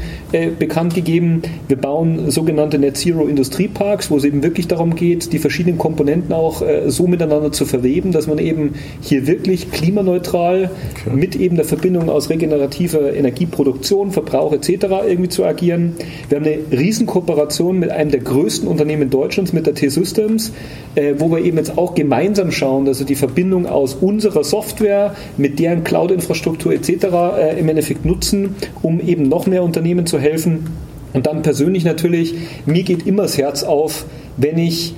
bekannt 0.58 0.94
gegeben. 0.94 1.42
Wir 1.68 1.76
bauen 1.76 2.30
sogenannte 2.30 2.78
Net 2.78 2.96
Zero 2.96 3.26
Industrieparks, 3.26 4.10
wo 4.10 4.16
es 4.16 4.24
eben 4.24 4.42
wirklich 4.42 4.68
darum 4.68 4.94
geht, 4.94 5.32
die 5.32 5.38
verschiedenen 5.38 5.78
Komponenten 5.78 6.32
auch 6.32 6.62
so 6.86 7.06
miteinander 7.06 7.52
zu 7.52 7.64
verweben, 7.64 8.12
dass 8.12 8.26
man 8.26 8.38
eben 8.38 8.74
hier 9.00 9.26
wirklich 9.26 9.70
klimaneutral 9.70 10.70
okay. 11.06 11.16
mit 11.16 11.36
eben 11.36 11.56
der 11.56 11.64
Verbindung 11.64 12.08
aus 12.08 12.30
regenerativer 12.30 13.14
Energieproduktion, 13.14 14.10
Verbrauch 14.10 14.52
etc. 14.52 14.86
irgendwie 15.08 15.28
zu 15.28 15.44
agieren. 15.44 15.94
Wir 16.28 16.38
haben 16.38 16.46
eine 16.46 16.58
Riesenkooperation 16.72 17.78
mit 17.78 17.90
einem 17.90 18.10
der 18.10 18.20
größten 18.20 18.68
Unternehmen 18.68 19.10
Deutschlands, 19.10 19.52
mit 19.52 19.66
der 19.66 19.74
T-Systems, 19.74 20.52
wo 21.18 21.30
wir 21.30 21.33
eben 21.40 21.56
jetzt 21.58 21.78
auch 21.78 21.94
gemeinsam 21.94 22.50
schauen, 22.50 22.84
dass 22.84 22.98
wir 22.98 23.06
die 23.06 23.14
Verbindung 23.14 23.66
aus 23.66 23.94
unserer 23.94 24.44
Software 24.44 25.14
mit 25.36 25.58
deren 25.58 25.84
Cloud-Infrastruktur 25.84 26.72
etc. 26.72 27.04
Äh, 27.38 27.58
im 27.58 27.68
Endeffekt 27.68 28.04
nutzen, 28.04 28.56
um 28.82 29.00
eben 29.00 29.28
noch 29.28 29.46
mehr 29.46 29.62
Unternehmen 29.62 30.06
zu 30.06 30.18
helfen. 30.18 30.66
Und 31.12 31.26
dann 31.26 31.42
persönlich 31.42 31.84
natürlich, 31.84 32.34
mir 32.66 32.82
geht 32.82 33.06
immer 33.06 33.22
das 33.22 33.38
Herz 33.38 33.62
auf, 33.62 34.04
wenn 34.36 34.58
ich 34.58 34.94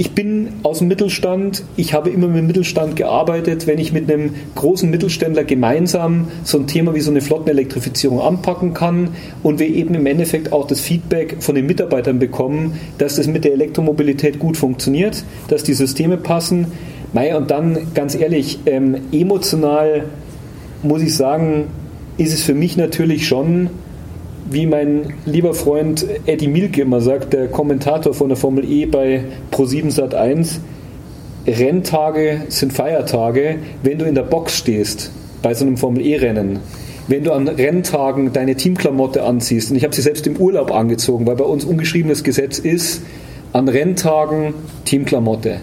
ich 0.00 0.12
bin 0.12 0.48
aus 0.62 0.78
dem 0.78 0.88
Mittelstand, 0.88 1.62
ich 1.76 1.92
habe 1.92 2.08
immer 2.08 2.26
mit 2.26 2.38
dem 2.38 2.46
Mittelstand 2.46 2.96
gearbeitet. 2.96 3.66
Wenn 3.66 3.78
ich 3.78 3.92
mit 3.92 4.10
einem 4.10 4.30
großen 4.54 4.88
Mittelständler 4.88 5.44
gemeinsam 5.44 6.28
so 6.42 6.56
ein 6.56 6.66
Thema 6.66 6.94
wie 6.94 7.00
so 7.00 7.10
eine 7.10 7.20
Flottenelektrifizierung 7.20 8.18
anpacken 8.18 8.72
kann 8.72 9.10
und 9.42 9.58
wir 9.58 9.68
eben 9.68 9.94
im 9.94 10.06
Endeffekt 10.06 10.54
auch 10.54 10.66
das 10.66 10.80
Feedback 10.80 11.42
von 11.42 11.54
den 11.54 11.66
Mitarbeitern 11.66 12.18
bekommen, 12.18 12.80
dass 12.96 13.16
das 13.16 13.26
mit 13.26 13.44
der 13.44 13.52
Elektromobilität 13.52 14.38
gut 14.38 14.56
funktioniert, 14.56 15.22
dass 15.48 15.64
die 15.64 15.74
Systeme 15.74 16.16
passen. 16.16 16.68
Mei, 17.12 17.36
und 17.36 17.50
dann 17.50 17.88
ganz 17.92 18.14
ehrlich, 18.14 18.60
ähm, 18.64 18.96
emotional 19.12 20.06
muss 20.82 21.02
ich 21.02 21.14
sagen, 21.14 21.66
ist 22.16 22.32
es 22.32 22.42
für 22.42 22.54
mich 22.54 22.78
natürlich 22.78 23.28
schon 23.28 23.68
wie 24.50 24.66
mein 24.66 25.14
lieber 25.26 25.54
Freund 25.54 26.06
Eddie 26.26 26.48
Milke 26.48 26.82
immer 26.82 27.00
sagt, 27.00 27.32
der 27.32 27.48
Kommentator 27.48 28.12
von 28.14 28.28
der 28.28 28.36
Formel 28.36 28.64
E 28.64 28.86
bei 28.86 29.22
Pro7 29.52 29.90
Sat 29.90 30.14
1, 30.14 30.60
Renntage 31.46 32.42
sind 32.48 32.72
Feiertage, 32.72 33.56
wenn 33.82 33.98
du 33.98 34.04
in 34.04 34.14
der 34.14 34.22
Box 34.22 34.56
stehst 34.56 35.10
bei 35.42 35.54
so 35.54 35.64
einem 35.64 35.76
Formel 35.76 36.04
E-Rennen. 36.04 36.58
Wenn 37.08 37.24
du 37.24 37.32
an 37.32 37.48
Renntagen 37.48 38.32
deine 38.32 38.56
Teamklamotte 38.56 39.22
anziehst, 39.22 39.70
und 39.70 39.76
ich 39.76 39.84
habe 39.84 39.94
sie 39.94 40.02
selbst 40.02 40.26
im 40.26 40.36
Urlaub 40.36 40.72
angezogen, 40.72 41.26
weil 41.26 41.36
bei 41.36 41.44
uns 41.44 41.64
ungeschriebenes 41.64 42.24
Gesetz 42.24 42.58
ist, 42.58 43.02
an 43.52 43.68
Renntagen 43.68 44.54
Teamklamotte. 44.84 45.56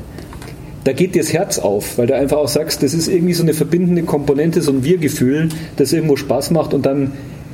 Da 0.83 0.93
geht 0.93 1.15
dir 1.15 1.21
das 1.21 1.33
Herz 1.33 1.59
auf, 1.59 1.97
weil 1.97 2.07
du 2.07 2.15
einfach 2.15 2.37
auch 2.37 2.47
sagst, 2.47 2.81
das 2.81 2.93
ist 2.93 3.07
irgendwie 3.07 3.33
so 3.33 3.43
eine 3.43 3.53
verbindende 3.53 4.03
Komponente, 4.03 4.61
so 4.61 4.71
ein 4.71 4.83
Wir-Gefühl, 4.83 5.49
das 5.75 5.93
irgendwo 5.93 6.15
Spaß 6.15 6.51
macht 6.51 6.73
und 6.73 6.85
dann 6.85 7.13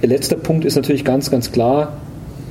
letzter 0.09 0.35
Punkt 0.35 0.65
ist 0.65 0.75
natürlich 0.75 1.05
ganz, 1.05 1.31
ganz 1.31 1.51
klar, 1.51 1.97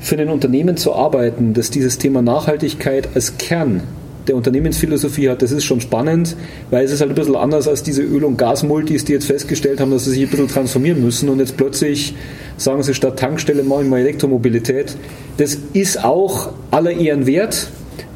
für 0.01 0.19
ein 0.19 0.29
Unternehmen 0.29 0.77
zu 0.77 0.95
arbeiten, 0.95 1.55
das 1.55 1.71
dieses 1.71 1.99
Thema 1.99 2.23
Nachhaltigkeit 2.23 3.09
als 3.15 3.39
Kern 3.39 3.83
der 4.27 4.37
Unternehmensphilosophie 4.37 5.29
hat, 5.29 5.43
das 5.43 5.51
ist 5.51 5.65
schon 5.65 5.81
spannend, 5.81 6.37
weil 6.71 6.85
es 6.85 6.93
ist 6.93 7.01
halt 7.01 7.11
ein 7.11 7.15
bisschen 7.15 7.37
anders 7.37 7.67
als 7.67 7.83
diese 7.83 8.03
Öl- 8.03 8.25
und 8.25 8.37
Gasmultis, 8.37 9.05
die 9.05 9.13
jetzt 9.13 9.27
festgestellt 9.27 9.81
haben, 9.81 9.91
dass 9.91 10.05
sie 10.05 10.11
sich 10.11 10.23
ein 10.23 10.29
bisschen 10.29 10.49
transformieren 10.49 11.03
müssen 11.03 11.29
und 11.29 11.41
jetzt 11.41 11.57
plötzlich 11.57 12.15
sagen 12.57 12.83
sie 12.83 12.95
statt 12.95 13.19
Tankstelle 13.19 13.63
machen 13.65 13.91
wir 13.91 13.99
Elektromobilität. 13.99 14.97
Das 15.39 15.59
ist 15.73 16.05
auch 16.05 16.53
aller 16.71 16.93
Ehren 16.93 17.27
wert, 17.27 17.69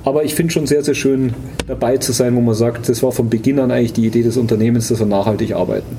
aber 0.05 0.25
ich 0.25 0.35
finde 0.35 0.53
schon 0.53 0.67
sehr, 0.67 0.85
sehr 0.85 0.95
schön 0.95 1.35
dabei 1.67 1.97
zu 1.97 2.13
sein, 2.13 2.37
wo 2.37 2.41
man 2.41 2.55
sagt, 2.55 2.89
das 2.89 3.03
war 3.03 3.11
von 3.11 3.29
Beginn 3.29 3.59
an 3.59 3.71
eigentlich 3.71 3.93
die 3.93 4.07
Idee 4.07 4.23
des 4.23 4.37
Unternehmens, 4.37 4.89
dass 4.89 5.01
wir 5.01 5.07
nachhaltig 5.07 5.55
arbeiten 5.55 5.97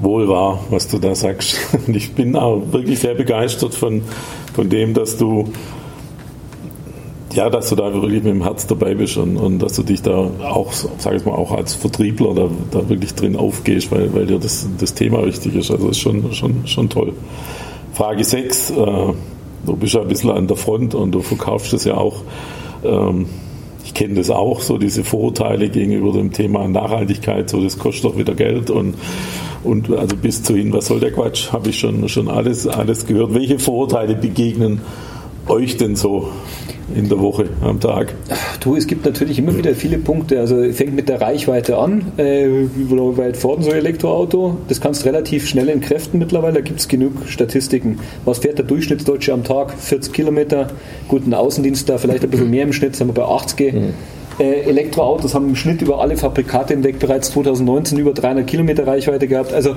wohl 0.00 0.28
wahr, 0.28 0.60
was 0.70 0.88
du 0.88 0.98
da 0.98 1.14
sagst. 1.14 1.58
Und 1.86 1.94
ich 1.94 2.12
bin 2.14 2.36
auch 2.36 2.62
wirklich 2.72 3.00
sehr 3.00 3.14
begeistert 3.14 3.74
von, 3.74 4.02
von 4.54 4.68
dem, 4.68 4.94
dass 4.94 5.16
du 5.16 5.52
ja, 7.34 7.48
dass 7.48 7.68
du 7.68 7.76
da 7.76 7.92
wirklich 7.92 8.22
mit 8.22 8.32
dem 8.32 8.42
Herz 8.42 8.66
dabei 8.66 8.94
bist 8.94 9.16
und, 9.16 9.36
und 9.36 9.60
dass 9.60 9.74
du 9.74 9.82
dich 9.82 10.02
da 10.02 10.30
auch, 10.42 10.72
sag 10.72 11.14
ich 11.14 11.24
mal, 11.24 11.34
auch 11.34 11.52
als 11.52 11.74
Vertriebler 11.74 12.34
da, 12.34 12.48
da 12.72 12.88
wirklich 12.88 13.14
drin 13.14 13.36
aufgehst, 13.36 13.92
weil, 13.92 14.12
weil 14.14 14.26
dir 14.26 14.38
das, 14.38 14.68
das 14.78 14.94
Thema 14.94 15.24
wichtig 15.24 15.54
ist. 15.54 15.70
Also 15.70 15.88
ist 15.88 16.00
schon, 16.00 16.32
schon, 16.32 16.66
schon 16.66 16.88
toll. 16.88 17.12
Frage 17.92 18.24
6. 18.24 18.70
Äh, 18.70 18.74
du 18.74 19.76
bist 19.76 19.94
ja 19.94 20.00
ein 20.00 20.08
bisschen 20.08 20.30
an 20.30 20.48
der 20.48 20.56
Front 20.56 20.94
und 20.94 21.12
du 21.12 21.20
verkaufst 21.20 21.72
es 21.72 21.84
ja 21.84 21.94
auch. 21.96 22.22
Ähm, 22.84 23.26
ich 23.90 23.94
kenne 23.94 24.14
das 24.14 24.30
auch, 24.30 24.60
so 24.60 24.78
diese 24.78 25.02
Vorurteile 25.02 25.68
gegenüber 25.68 26.12
dem 26.12 26.32
Thema 26.32 26.66
Nachhaltigkeit, 26.68 27.50
so 27.50 27.60
das 27.60 27.76
kostet 27.76 28.04
doch 28.04 28.16
wieder 28.16 28.34
Geld 28.34 28.70
und 28.70 28.94
und 29.62 29.92
also 29.92 30.16
bis 30.16 30.42
zu 30.42 30.54
hin, 30.54 30.72
was 30.72 30.86
soll 30.86 31.00
der 31.00 31.12
Quatsch, 31.12 31.52
habe 31.52 31.68
ich 31.68 31.78
schon, 31.78 32.08
schon 32.08 32.28
alles, 32.28 32.66
alles 32.66 33.04
gehört. 33.04 33.34
Welche 33.34 33.58
Vorurteile 33.58 34.14
begegnen 34.14 34.80
euch 35.48 35.76
denn 35.76 35.96
so 35.96 36.28
in 36.94 37.08
der 37.08 37.20
Woche, 37.20 37.48
am 37.60 37.80
Tag? 37.80 38.14
Du, 38.60 38.76
es 38.76 38.86
gibt 38.86 39.04
natürlich 39.04 39.38
immer 39.38 39.56
wieder 39.56 39.74
viele 39.74 39.98
Punkte. 39.98 40.40
Also 40.40 40.60
fängt 40.72 40.94
mit 40.94 41.08
der 41.08 41.20
Reichweite 41.20 41.78
an. 41.78 42.12
Äh, 42.16 42.48
wie 42.74 42.90
weit 43.16 43.36
fordern 43.36 43.64
so 43.64 43.70
ein 43.70 43.76
Elektroauto? 43.76 44.58
Das 44.68 44.80
kannst 44.80 45.02
du 45.02 45.06
relativ 45.06 45.46
schnell 45.46 45.68
entkräften 45.68 46.18
mittlerweile. 46.18 46.54
Da 46.54 46.60
gibt 46.60 46.80
es 46.80 46.88
genug 46.88 47.12
Statistiken. 47.26 48.00
Was 48.24 48.38
fährt 48.38 48.58
der 48.58 48.64
Durchschnittsdeutsche 48.64 49.32
am 49.32 49.44
Tag? 49.44 49.72
40 49.78 50.12
Kilometer. 50.12 50.68
Guten 51.08 51.32
Außendienst 51.32 51.88
da 51.88 51.98
vielleicht 51.98 52.24
ein 52.24 52.30
bisschen 52.30 52.50
mehr 52.50 52.64
im 52.64 52.72
Schnitt, 52.72 52.96
sind 52.96 53.08
wir 53.08 53.14
bei 53.14 53.24
80. 53.24 53.72
Mhm. 53.72 53.94
Äh, 54.38 54.62
Elektroautos 54.62 55.34
haben 55.34 55.48
im 55.48 55.56
Schnitt 55.56 55.82
über 55.82 56.00
alle 56.00 56.16
Fabrikate 56.16 56.74
hinweg 56.74 56.98
bereits 56.98 57.30
2019 57.32 57.98
über 57.98 58.12
300 58.12 58.46
Kilometer 58.46 58.86
Reichweite 58.86 59.28
gehabt. 59.28 59.52
Also 59.52 59.74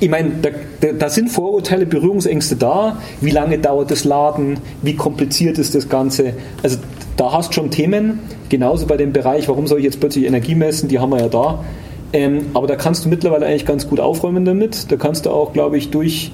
ich 0.00 0.10
meine, 0.10 0.30
da, 0.42 0.92
da, 0.92 1.08
sind 1.08 1.30
Vorurteile, 1.30 1.86
Berührungsängste 1.86 2.56
da. 2.56 2.98
Wie 3.20 3.30
lange 3.30 3.58
dauert 3.58 3.90
das 3.90 4.04
Laden? 4.04 4.58
Wie 4.82 4.94
kompliziert 4.94 5.58
ist 5.58 5.74
das 5.74 5.88
Ganze? 5.88 6.34
Also 6.62 6.78
da 7.16 7.32
hast 7.32 7.50
du 7.50 7.54
schon 7.54 7.70
Themen. 7.70 8.20
Genauso 8.48 8.86
bei 8.86 8.96
dem 8.96 9.12
Bereich, 9.12 9.48
warum 9.48 9.66
soll 9.66 9.78
ich 9.78 9.84
jetzt 9.84 10.00
plötzlich 10.00 10.26
Energie 10.26 10.54
messen? 10.54 10.88
Die 10.88 10.98
haben 10.98 11.10
wir 11.10 11.20
ja 11.20 11.28
da. 11.28 11.64
Ähm, 12.12 12.46
aber 12.54 12.66
da 12.66 12.76
kannst 12.76 13.04
du 13.04 13.08
mittlerweile 13.08 13.46
eigentlich 13.46 13.66
ganz 13.66 13.88
gut 13.88 14.00
aufräumen 14.00 14.44
damit. 14.44 14.90
Da 14.92 14.96
kannst 14.96 15.26
du 15.26 15.30
auch, 15.30 15.52
glaube 15.52 15.78
ich, 15.78 15.90
durch 15.90 16.30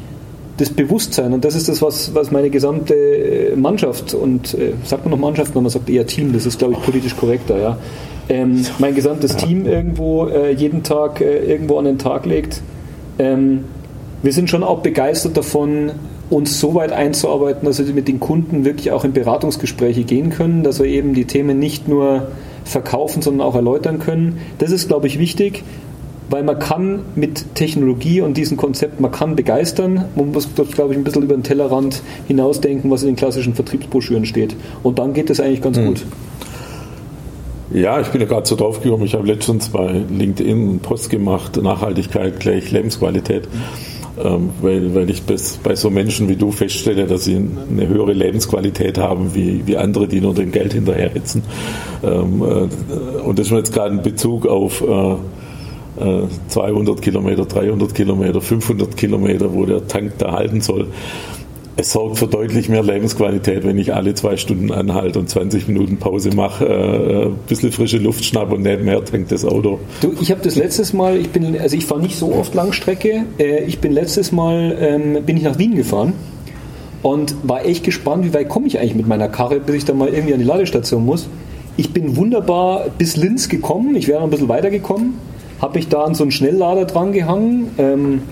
das 0.58 0.70
Bewusstsein, 0.70 1.32
und 1.32 1.44
das 1.44 1.54
ist 1.54 1.68
das, 1.68 1.80
was, 1.80 2.14
was 2.14 2.30
meine 2.30 2.50
gesamte 2.50 2.94
äh, 2.94 3.56
Mannschaft 3.56 4.12
und 4.12 4.54
äh, 4.54 4.74
sagt 4.84 5.04
man 5.04 5.12
noch 5.12 5.18
Mannschaft, 5.18 5.54
wenn 5.54 5.62
man 5.62 5.70
sagt 5.70 5.88
eher 5.88 6.06
Team, 6.06 6.32
das 6.32 6.44
ist 6.44 6.58
glaube 6.58 6.74
ich 6.74 6.82
politisch 6.82 7.16
korrekter, 7.16 7.58
ja. 7.58 7.78
Ähm, 8.28 8.64
mein 8.78 8.94
gesamtes 8.94 9.34
Team 9.36 9.66
irgendwo 9.66 10.26
äh, 10.26 10.52
jeden 10.52 10.82
Tag 10.82 11.20
äh, 11.20 11.44
irgendwo 11.44 11.78
an 11.78 11.86
den 11.86 11.98
Tag 11.98 12.26
legt. 12.26 12.60
Ähm, 13.18 13.64
wir 14.22 14.32
sind 14.32 14.50
schon 14.50 14.62
auch 14.62 14.80
begeistert 14.80 15.36
davon, 15.36 15.92
uns 16.30 16.60
so 16.60 16.74
weit 16.74 16.92
einzuarbeiten, 16.92 17.66
dass 17.66 17.84
wir 17.84 17.92
mit 17.92 18.08
den 18.08 18.20
Kunden 18.20 18.64
wirklich 18.64 18.92
auch 18.92 19.04
in 19.04 19.12
Beratungsgespräche 19.12 20.04
gehen 20.04 20.30
können, 20.30 20.62
dass 20.62 20.78
wir 20.78 20.86
eben 20.86 21.14
die 21.14 21.26
Themen 21.26 21.58
nicht 21.58 21.88
nur 21.88 22.28
verkaufen, 22.64 23.20
sondern 23.20 23.46
auch 23.46 23.54
erläutern 23.54 23.98
können. 23.98 24.38
Das 24.58 24.70
ist, 24.70 24.88
glaube 24.88 25.08
ich, 25.08 25.18
wichtig 25.18 25.62
weil 26.32 26.42
man 26.44 26.58
kann 26.58 27.00
mit 27.14 27.54
Technologie 27.54 28.22
und 28.22 28.38
diesem 28.38 28.56
Konzept, 28.56 29.00
man 29.00 29.12
kann 29.12 29.36
begeistern. 29.36 30.06
Man 30.16 30.32
muss 30.32 30.48
glaube 30.54 30.92
ich, 30.92 30.98
ein 30.98 31.04
bisschen 31.04 31.24
über 31.24 31.34
den 31.34 31.42
Tellerrand 31.42 32.02
hinausdenken, 32.26 32.90
was 32.90 33.02
in 33.02 33.08
den 33.08 33.16
klassischen 33.16 33.54
Vertriebsbroschüren 33.54 34.24
steht. 34.24 34.56
Und 34.82 34.98
dann 34.98 35.12
geht 35.12 35.28
es 35.28 35.40
eigentlich 35.40 35.60
ganz 35.60 35.76
mhm. 35.76 35.88
gut. 35.88 36.06
Ja, 37.72 38.00
ich 38.00 38.08
bin 38.08 38.20
ja 38.20 38.26
gerade 38.26 38.46
so 38.46 38.54
drauf 38.54 38.82
gekommen. 38.82 39.04
Ich 39.04 39.14
habe 39.14 39.26
letztens 39.26 39.70
bei 39.70 40.02
LinkedIn 40.10 40.50
einen 40.50 40.78
Post 40.80 41.08
gemacht, 41.10 41.56
Nachhaltigkeit 41.62 42.38
gleich 42.38 42.70
Lebensqualität. 42.70 43.48
Ähm, 44.22 44.50
weil, 44.60 44.94
weil 44.94 45.08
ich 45.08 45.22
bis, 45.22 45.56
bei 45.56 45.74
so 45.74 45.88
Menschen 45.88 46.28
wie 46.28 46.36
du 46.36 46.52
feststelle, 46.52 47.06
dass 47.06 47.24
sie 47.24 47.36
eine 47.36 47.88
höhere 47.88 48.12
Lebensqualität 48.12 48.98
haben 48.98 49.34
wie, 49.34 49.66
wie 49.66 49.78
andere, 49.78 50.06
die 50.06 50.20
nur 50.20 50.34
dem 50.34 50.52
Geld 50.52 50.74
hinterherhetzen. 50.74 51.42
Ähm, 52.02 52.42
äh, 52.42 53.20
und 53.22 53.38
das 53.38 53.46
ist 53.46 53.52
jetzt 53.52 53.72
gerade 53.72 53.94
ein 53.94 54.02
Bezug 54.02 54.46
auf 54.46 54.82
äh, 54.82 55.16
200 56.48 56.98
äh, 56.98 57.00
Kilometer, 57.00 57.46
300 57.46 57.94
Kilometer, 57.94 58.42
500 58.42 58.96
Kilometer, 58.98 59.54
wo 59.54 59.64
der 59.64 59.86
Tank 59.86 60.12
da 60.18 60.32
halten 60.32 60.60
soll. 60.60 60.88
Es 61.76 61.92
sorgt 61.92 62.18
für 62.18 62.26
deutlich 62.26 62.68
mehr 62.68 62.82
Lebensqualität, 62.82 63.64
wenn 63.64 63.78
ich 63.78 63.94
alle 63.94 64.14
zwei 64.14 64.36
Stunden 64.36 64.70
anhalte 64.70 65.18
und 65.18 65.30
20 65.30 65.68
Minuten 65.68 65.96
Pause 65.96 66.30
mache, 66.34 66.66
äh, 66.66 67.26
ein 67.26 67.36
bisschen 67.48 67.72
frische 67.72 67.96
Luft 67.98 68.24
schnappe 68.24 68.54
und 68.56 68.62
nicht 68.62 68.82
mehr 68.82 69.02
tankt 69.04 69.32
das 69.32 69.44
Auto. 69.44 69.80
Du, 70.02 70.12
ich 70.20 70.30
habe 70.30 70.42
das 70.42 70.56
letztes 70.56 70.92
Mal, 70.92 71.16
ich 71.16 71.30
bin, 71.30 71.58
also 71.58 71.76
ich 71.76 71.86
fahre 71.86 72.00
nicht 72.00 72.16
so 72.16 72.34
oft 72.34 72.54
Langstrecke, 72.54 73.24
äh, 73.38 73.64
ich 73.64 73.78
bin 73.78 73.92
letztes 73.92 74.32
Mal, 74.32 74.76
ähm, 74.78 75.24
bin 75.24 75.36
ich 75.38 75.44
nach 75.44 75.58
Wien 75.58 75.74
gefahren 75.74 76.12
und 77.02 77.34
war 77.42 77.64
echt 77.64 77.84
gespannt, 77.84 78.24
wie 78.24 78.34
weit 78.34 78.50
komme 78.50 78.66
ich 78.66 78.78
eigentlich 78.78 78.94
mit 78.94 79.08
meiner 79.08 79.28
Karre, 79.28 79.58
bis 79.58 79.76
ich 79.76 79.84
dann 79.86 79.96
mal 79.96 80.08
irgendwie 80.08 80.34
an 80.34 80.40
die 80.40 80.46
Ladestation 80.46 81.04
muss. 81.04 81.28
Ich 81.78 81.92
bin 81.94 82.16
wunderbar 82.16 82.90
bis 82.98 83.16
Linz 83.16 83.48
gekommen, 83.48 83.96
ich 83.96 84.08
wäre 84.08 84.22
ein 84.22 84.30
bisschen 84.30 84.48
weiter 84.48 84.70
gekommen 84.70 85.14
habe 85.62 85.78
mich 85.78 85.88
da 85.88 86.02
an 86.02 86.14
so 86.14 86.24
einen 86.24 86.32
Schnelllader 86.32 86.84
dran 86.86 87.12
gehangen. 87.12 87.70
Ähm, 87.78 88.22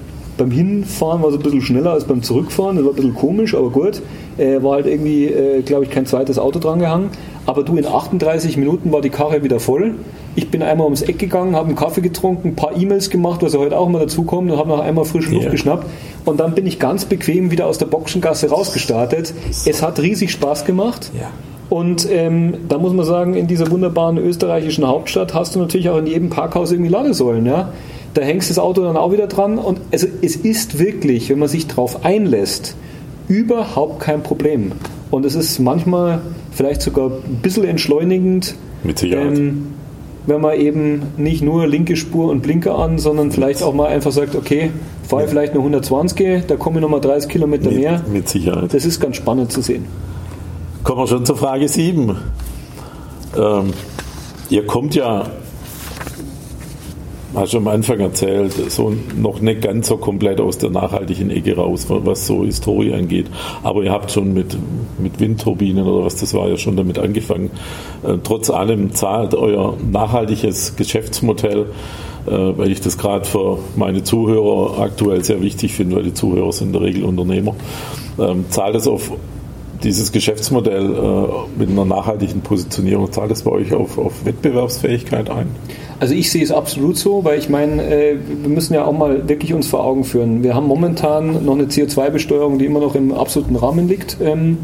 beim 0.40 0.50
Hinfahren 0.50 1.20
war 1.22 1.28
es 1.28 1.36
ein 1.36 1.42
bisschen 1.42 1.60
schneller 1.60 1.92
als 1.92 2.04
beim 2.04 2.22
Zurückfahren. 2.22 2.76
Das 2.76 2.84
war 2.86 2.92
ein 2.92 2.96
bisschen 2.96 3.14
komisch, 3.14 3.54
aber 3.54 3.68
gut. 3.68 4.00
Äh, 4.38 4.62
war 4.62 4.72
halt 4.72 4.86
irgendwie, 4.86 5.26
äh, 5.26 5.60
glaube 5.60 5.84
ich, 5.84 5.90
kein 5.90 6.06
zweites 6.06 6.38
Auto 6.38 6.58
dran 6.58 6.78
gehangen. 6.78 7.10
aber 7.44 7.62
du 7.62 7.76
in 7.76 7.84
38 7.84 8.56
Minuten 8.56 8.90
war 8.90 9.02
die 9.02 9.10
Karre 9.10 9.42
wieder 9.42 9.60
voll. 9.60 9.96
Ich 10.36 10.50
bin 10.50 10.62
einmal 10.62 10.86
ums 10.86 11.02
Eck 11.02 11.18
gegangen, 11.18 11.56
habe 11.56 11.66
einen 11.66 11.76
Kaffee 11.76 12.00
getrunken, 12.00 12.48
ein 12.48 12.56
paar 12.56 12.74
E-Mails 12.74 13.10
gemacht, 13.10 13.42
was 13.42 13.52
ja 13.52 13.58
heute 13.58 13.76
auch 13.76 13.88
immer 13.88 13.98
dazukommt 13.98 14.50
und 14.50 14.56
habe 14.56 14.68
noch 14.68 14.80
einmal 14.80 15.04
frische 15.04 15.30
Luft 15.30 15.42
yeah. 15.42 15.50
geschnappt. 15.50 15.86
Und 16.24 16.40
dann 16.40 16.54
bin 16.54 16.66
ich 16.66 16.78
ganz 16.78 17.04
bequem 17.04 17.50
wieder 17.50 17.66
aus 17.66 17.76
der 17.76 17.86
Boxengasse 17.86 18.48
rausgestartet. 18.48 19.34
Es 19.50 19.82
hat 19.82 20.00
riesig 20.00 20.30
Spaß 20.30 20.64
gemacht. 20.64 21.10
Ja. 21.18 21.30
Und 21.68 22.08
ähm, 22.10 22.54
da 22.68 22.78
muss 22.78 22.92
man 22.92 23.04
sagen, 23.04 23.34
in 23.34 23.46
dieser 23.46 23.70
wunderbaren 23.70 24.18
österreichischen 24.18 24.86
Hauptstadt 24.86 25.34
hast 25.34 25.54
du 25.54 25.60
natürlich 25.60 25.88
auch 25.90 25.98
in 25.98 26.06
jedem 26.06 26.30
Parkhaus 26.30 26.72
irgendwie 26.72 26.90
Ladesäulen. 26.90 27.46
Ja? 27.46 27.72
Da 28.14 28.22
hängst 28.22 28.50
das 28.50 28.58
Auto 28.58 28.82
dann 28.82 28.96
auch 28.96 29.12
wieder 29.12 29.26
dran. 29.26 29.58
Und 29.58 29.80
also 29.92 30.06
es 30.22 30.36
ist 30.36 30.78
wirklich, 30.78 31.30
wenn 31.30 31.38
man 31.38 31.48
sich 31.48 31.66
darauf 31.66 32.04
einlässt, 32.04 32.74
überhaupt 33.28 34.00
kein 34.00 34.22
Problem. 34.22 34.72
Und 35.10 35.24
es 35.24 35.34
ist 35.34 35.58
manchmal 35.58 36.20
vielleicht 36.52 36.82
sogar 36.82 37.10
ein 37.10 37.38
bisschen 37.42 37.64
entschleunigend. 37.64 38.54
Mit 38.82 38.98
Sicherheit. 38.98 39.38
Ähm, 39.38 39.66
wenn 40.26 40.40
man 40.40 40.58
eben 40.58 41.02
nicht 41.16 41.42
nur 41.42 41.66
linke 41.66 41.96
Spur 41.96 42.30
und 42.30 42.42
Blinker 42.42 42.78
an, 42.78 42.98
sondern 42.98 43.32
vielleicht 43.32 43.62
auch 43.62 43.74
mal 43.74 43.88
einfach 43.88 44.12
sagt, 44.12 44.34
okay, 44.34 44.70
fahre 45.08 45.22
ja. 45.22 45.28
vielleicht 45.28 45.54
nur 45.54 45.62
120, 45.62 46.46
da 46.46 46.56
komme 46.56 46.76
ich 46.76 46.82
nochmal 46.82 47.00
30 47.00 47.30
Kilometer 47.30 47.70
mit, 47.70 47.78
mehr. 47.78 48.04
Mit 48.10 48.28
Sicherheit. 48.28 48.72
Das 48.72 48.84
ist 48.84 49.00
ganz 49.00 49.16
spannend 49.16 49.50
zu 49.50 49.62
sehen. 49.62 49.86
Kommen 50.84 51.00
wir 51.00 51.06
schon 51.06 51.24
zur 51.24 51.36
Frage 51.36 51.68
7. 51.68 52.16
Ähm, 53.36 53.72
ihr 54.50 54.66
kommt 54.66 54.94
ja 54.94 55.26
hast 57.34 57.52
du 57.52 57.58
am 57.58 57.68
Anfang 57.68 58.00
erzählt, 58.00 58.52
so 58.70 58.92
noch 59.16 59.40
nicht 59.40 59.62
ganz 59.62 59.88
so 59.88 59.96
komplett 59.96 60.40
aus 60.40 60.58
der 60.58 60.70
nachhaltigen 60.70 61.30
Ecke 61.30 61.56
raus, 61.56 61.86
was 61.88 62.26
so 62.26 62.44
Historie 62.44 62.92
angeht. 62.92 63.26
Aber 63.62 63.82
ihr 63.82 63.92
habt 63.92 64.10
schon 64.10 64.32
mit, 64.32 64.56
mit 64.98 65.20
Windturbinen 65.20 65.86
oder 65.86 66.04
was 66.04 66.16
das 66.16 66.34
war 66.34 66.48
ja 66.48 66.56
schon 66.56 66.76
damit 66.76 66.98
angefangen. 66.98 67.50
Äh, 68.02 68.16
trotz 68.22 68.50
allem 68.50 68.92
zahlt 68.94 69.34
euer 69.34 69.76
nachhaltiges 69.90 70.76
Geschäftsmodell, 70.76 71.66
äh, 72.26 72.30
weil 72.30 72.70
ich 72.72 72.80
das 72.80 72.98
gerade 72.98 73.24
für 73.24 73.58
meine 73.76 74.02
Zuhörer 74.02 74.80
aktuell 74.80 75.24
sehr 75.24 75.40
wichtig 75.40 75.72
finde, 75.72 75.96
weil 75.96 76.04
die 76.04 76.14
Zuhörer 76.14 76.52
sind 76.52 76.68
in 76.68 76.72
der 76.72 76.82
Regel 76.82 77.04
Unternehmer, 77.04 77.54
ähm, 78.18 78.46
zahlt 78.50 78.74
es 78.74 78.86
auf 78.86 79.12
dieses 79.82 80.12
Geschäftsmodell 80.12 80.92
äh, 80.92 81.58
mit 81.58 81.70
einer 81.70 81.84
nachhaltigen 81.84 82.42
Positionierung, 82.42 83.10
zahlt 83.12 83.30
es 83.30 83.42
bei 83.42 83.50
euch 83.50 83.72
auf, 83.72 83.98
auf 83.98 84.24
Wettbewerbsfähigkeit 84.24 85.30
ein? 85.30 85.48
Also 86.00 86.14
ich 86.14 86.30
sehe 86.30 86.42
es 86.42 86.50
absolut 86.50 86.96
so, 86.96 87.24
weil 87.24 87.38
ich 87.38 87.50
meine, 87.50 87.82
äh, 87.84 88.16
wir 88.16 88.48
müssen 88.48 88.72
ja 88.72 88.86
auch 88.86 88.96
mal 88.96 89.28
wirklich 89.28 89.52
uns 89.52 89.66
vor 89.66 89.84
Augen 89.84 90.04
führen. 90.04 90.42
Wir 90.42 90.54
haben 90.54 90.66
momentan 90.66 91.44
noch 91.44 91.52
eine 91.52 91.64
CO2-Besteuerung, 91.64 92.58
die 92.58 92.64
immer 92.64 92.80
noch 92.80 92.94
im 92.94 93.12
absoluten 93.12 93.54
Rahmen 93.54 93.86
liegt. 93.86 94.16
Ähm, 94.22 94.56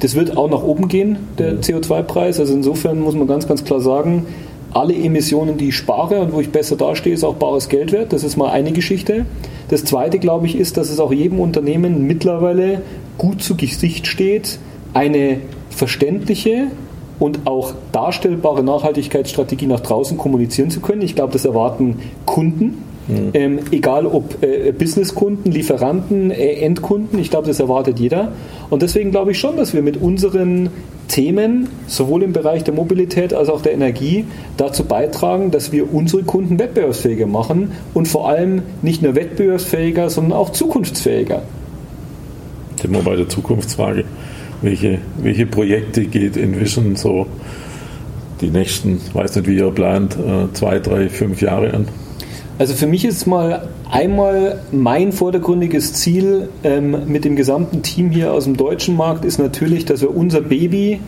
das 0.00 0.14
wird 0.14 0.38
auch 0.38 0.48
nach 0.48 0.62
oben 0.62 0.88
gehen, 0.88 1.18
der 1.36 1.60
CO2-Preis. 1.60 2.40
Also 2.40 2.54
insofern 2.54 3.00
muss 3.00 3.14
man 3.14 3.26
ganz, 3.26 3.46
ganz 3.46 3.64
klar 3.64 3.80
sagen, 3.80 4.24
alle 4.72 4.94
Emissionen, 4.94 5.58
die 5.58 5.68
ich 5.68 5.76
spare 5.76 6.20
und 6.20 6.32
wo 6.32 6.40
ich 6.40 6.50
besser 6.50 6.76
dastehe, 6.76 7.12
ist 7.12 7.24
auch 7.24 7.34
bares 7.34 7.68
Geld 7.68 7.92
wert. 7.92 8.14
Das 8.14 8.24
ist 8.24 8.38
mal 8.38 8.50
eine 8.50 8.72
Geschichte. 8.72 9.26
Das 9.68 9.84
zweite, 9.84 10.18
glaube 10.18 10.46
ich, 10.46 10.56
ist, 10.56 10.78
dass 10.78 10.88
es 10.88 11.00
auch 11.00 11.12
jedem 11.12 11.38
Unternehmen 11.38 12.06
mittlerweile 12.06 12.80
gut 13.18 13.42
zu 13.42 13.56
Gesicht 13.56 14.06
steht, 14.06 14.58
eine 14.94 15.40
verständliche 15.68 16.68
und 17.18 17.40
auch 17.46 17.72
darstellbare 17.92 18.62
Nachhaltigkeitsstrategie 18.62 19.66
nach 19.66 19.80
draußen 19.80 20.16
kommunizieren 20.16 20.70
zu 20.70 20.80
können. 20.80 21.02
Ich 21.02 21.14
glaube, 21.14 21.32
das 21.32 21.44
erwarten 21.44 21.96
Kunden, 22.26 22.84
mhm. 23.08 23.30
ähm, 23.34 23.58
egal 23.70 24.06
ob 24.06 24.42
äh, 24.42 24.72
Businesskunden, 24.72 25.50
Lieferanten, 25.50 26.30
äh, 26.30 26.54
Endkunden. 26.60 27.18
Ich 27.18 27.30
glaube, 27.30 27.48
das 27.48 27.60
erwartet 27.60 27.98
jeder. 27.98 28.32
Und 28.70 28.82
deswegen 28.82 29.10
glaube 29.10 29.32
ich 29.32 29.38
schon, 29.38 29.56
dass 29.56 29.74
wir 29.74 29.82
mit 29.82 29.96
unseren 29.96 30.70
Themen, 31.08 31.68
sowohl 31.86 32.22
im 32.22 32.32
Bereich 32.32 32.64
der 32.64 32.74
Mobilität 32.74 33.32
als 33.32 33.48
auch 33.48 33.62
der 33.62 33.72
Energie, 33.72 34.26
dazu 34.56 34.84
beitragen, 34.84 35.50
dass 35.50 35.72
wir 35.72 35.92
unsere 35.92 36.22
Kunden 36.22 36.58
wettbewerbsfähiger 36.58 37.26
machen 37.26 37.72
und 37.94 38.06
vor 38.08 38.28
allem 38.28 38.62
nicht 38.82 39.02
nur 39.02 39.14
wettbewerbsfähiger, 39.14 40.10
sondern 40.10 40.34
auch 40.34 40.50
zukunftsfähiger. 40.50 41.42
Sind 42.80 42.92
wir 42.92 43.02
bei 43.02 43.16
der 43.16 43.28
Zukunftsfrage 43.28 44.04
welche, 44.62 44.98
welche 45.20 45.46
Projekte 45.46 46.04
geht 46.04 46.36
Envision 46.36 46.96
so 46.96 47.26
die 48.40 48.50
nächsten, 48.50 49.00
weiß 49.12 49.36
nicht, 49.36 49.48
wie 49.48 49.56
ihr 49.56 49.70
plant, 49.70 50.16
äh, 50.16 50.52
zwei, 50.52 50.78
drei, 50.78 51.08
fünf 51.08 51.40
Jahre 51.40 51.74
an? 51.74 51.88
Also 52.58 52.74
für 52.74 52.86
mich 52.86 53.04
ist 53.04 53.26
mal 53.26 53.68
einmal 53.90 54.60
mein 54.72 55.12
vordergründiges 55.12 55.94
Ziel 55.94 56.48
ähm, 56.64 57.04
mit 57.06 57.24
dem 57.24 57.36
gesamten 57.36 57.82
Team 57.82 58.10
hier 58.10 58.32
aus 58.32 58.44
dem 58.44 58.56
deutschen 58.56 58.96
Markt 58.96 59.24
ist 59.24 59.38
natürlich, 59.38 59.84
dass 59.84 60.00
wir 60.00 60.14
unser 60.14 60.40
Baby, 60.40 61.00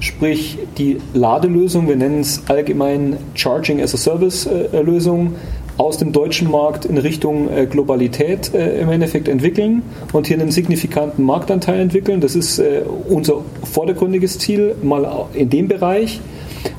sprich 0.00 0.58
die 0.78 0.98
Ladelösung, 1.12 1.88
wir 1.88 1.96
nennen 1.96 2.20
es 2.20 2.42
allgemein 2.48 3.18
Charging 3.34 3.82
as 3.82 3.94
a 3.94 3.98
Service 3.98 4.46
äh, 4.46 4.80
Lösung, 4.80 5.34
aus 5.76 5.98
dem 5.98 6.12
deutschen 6.12 6.50
Markt 6.50 6.84
in 6.84 6.98
Richtung 6.98 7.48
äh, 7.50 7.66
Globalität 7.66 8.54
äh, 8.54 8.80
im 8.80 8.90
Endeffekt 8.90 9.28
entwickeln 9.28 9.82
und 10.12 10.26
hier 10.26 10.38
einen 10.38 10.52
signifikanten 10.52 11.24
Marktanteil 11.24 11.80
entwickeln. 11.80 12.20
Das 12.20 12.36
ist 12.36 12.58
äh, 12.58 12.82
unser 13.08 13.42
vordergründiges 13.64 14.38
Ziel, 14.38 14.76
mal 14.82 15.26
in 15.34 15.50
dem 15.50 15.68
Bereich. 15.68 16.20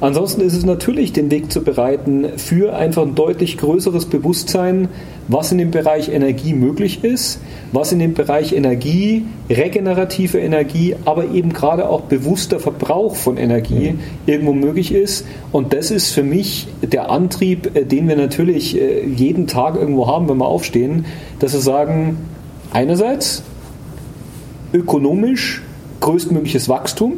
Ansonsten 0.02 0.42
ist 0.42 0.56
es 0.56 0.66
natürlich, 0.66 1.14
den 1.14 1.30
Weg 1.32 1.52
zu 1.52 1.64
bereiten 1.64 2.26
für 2.38 2.76
einfach 2.76 3.04
ein 3.04 3.16
deutlich 3.16 3.58
größeres 3.58 4.06
Bewusstsein, 4.06 4.88
was 5.28 5.52
in 5.52 5.58
dem 5.58 5.72
Bereich 5.72 6.10
Energie 6.10 6.54
möglich 6.54 7.04
ist, 7.04 7.40
was 7.72 7.92
in 7.92 8.00
dem 8.00 8.14
Bereich 8.14 8.54
Energie, 8.54 9.26
regenerative 9.50 10.40
Energie, 10.40 10.96
aber 11.06 11.32
eben 11.32 11.52
gerade 11.54 11.90
auch 11.90 12.02
bewusster 12.02 12.60
Verbrauch 12.60 13.16
von 13.16 13.38
Energie 13.38 13.92
mhm. 13.92 14.00
irgendwo 14.26 14.54
möglich 14.54 14.94
ist. 14.94 15.26
Und 15.52 15.74
das 15.74 15.92
ist 15.92 16.12
für 16.12 16.24
mich 16.24 16.68
der 16.82 17.10
Antrieb, 17.10 17.76
äh, 17.76 17.86
den 17.86 18.08
wir 18.08 18.16
natürlich 18.16 18.80
äh, 18.80 19.06
jeden 19.06 19.48
Tag 19.48 19.76
irgendwo 19.76 20.08
haben, 20.08 20.30
wenn 20.30 20.38
wir 20.38 20.48
aufstehen, 20.48 21.06
dass 21.40 21.54
wir 21.54 21.62
sagen, 21.62 22.18
einerseits 22.72 23.44
ökonomisch 24.74 25.62
größtmögliches 26.02 26.70
Wachstum, 26.70 27.14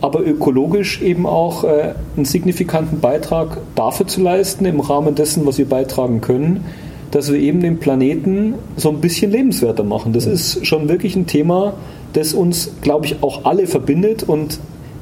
aber 0.00 0.20
ökologisch 0.20 1.02
eben 1.02 1.26
auch 1.26 1.64
äh, 1.64 1.94
einen 2.16 2.24
signifikanten 2.24 3.00
Beitrag 3.00 3.58
dafür 3.74 4.06
zu 4.06 4.22
leisten, 4.22 4.64
im 4.64 4.80
Rahmen 4.80 5.14
dessen, 5.14 5.44
was 5.44 5.58
wir 5.58 5.68
beitragen 5.68 6.20
können, 6.22 6.64
dass 7.10 7.32
wir 7.32 7.38
eben 7.38 7.60
den 7.60 7.78
Planeten 7.78 8.54
so 8.76 8.90
ein 8.90 9.00
bisschen 9.00 9.30
lebenswerter 9.30 9.84
machen. 9.84 10.12
Das 10.12 10.26
ist 10.26 10.64
schon 10.66 10.88
wirklich 10.88 11.16
ein 11.16 11.26
Thema, 11.26 11.74
das 12.12 12.34
uns, 12.34 12.72
glaube 12.82 13.06
ich, 13.06 13.22
auch 13.22 13.44
alle 13.44 13.66
verbindet 13.66 14.22
und 14.22 14.58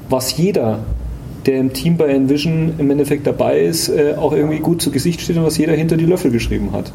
was 0.09 0.37
jeder, 0.37 0.81
der 1.47 1.59
im 1.59 1.73
Team 1.73 1.97
bei 1.97 2.09
Envision 2.09 2.75
im 2.79 2.91
Endeffekt 2.91 3.27
dabei 3.27 3.61
ist, 3.61 3.89
äh, 3.89 4.15
auch 4.17 4.33
irgendwie 4.33 4.59
gut 4.59 4.81
zu 4.81 4.91
Gesicht 4.91 5.21
steht 5.21 5.37
und 5.37 5.45
was 5.45 5.59
jeder 5.59 5.75
hinter 5.75 5.97
die 5.97 6.07
Löffel 6.07 6.31
geschrieben 6.31 6.71
hat. 6.73 6.93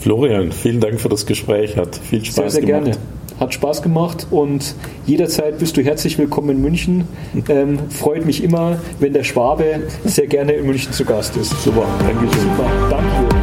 Florian, 0.00 0.50
vielen 0.50 0.80
Dank 0.80 1.00
für 1.00 1.08
das 1.08 1.26
Gespräch, 1.26 1.76
hat 1.76 1.96
viel 1.96 2.24
Spaß 2.24 2.34
sehr, 2.34 2.50
sehr 2.50 2.62
gemacht. 2.62 2.84
Gerne. 2.84 2.98
Hat 3.38 3.54
Spaß 3.54 3.82
gemacht 3.82 4.26
und 4.30 4.74
jederzeit 5.06 5.58
bist 5.58 5.76
du 5.76 5.82
herzlich 5.82 6.18
willkommen 6.18 6.50
in 6.50 6.60
München. 6.60 7.04
Ähm, 7.48 7.78
freut 7.88 8.26
mich 8.26 8.44
immer, 8.44 8.78
wenn 8.98 9.12
der 9.12 9.24
Schwabe 9.24 9.64
sehr 10.04 10.26
gerne 10.26 10.52
in 10.52 10.66
München 10.66 10.92
zu 10.92 11.04
Gast 11.04 11.36
ist. 11.36 11.50
Super, 11.62 11.86
danke 12.00 12.32
schön. 12.32 12.42
Super, 12.42 12.70
danke. 12.90 13.39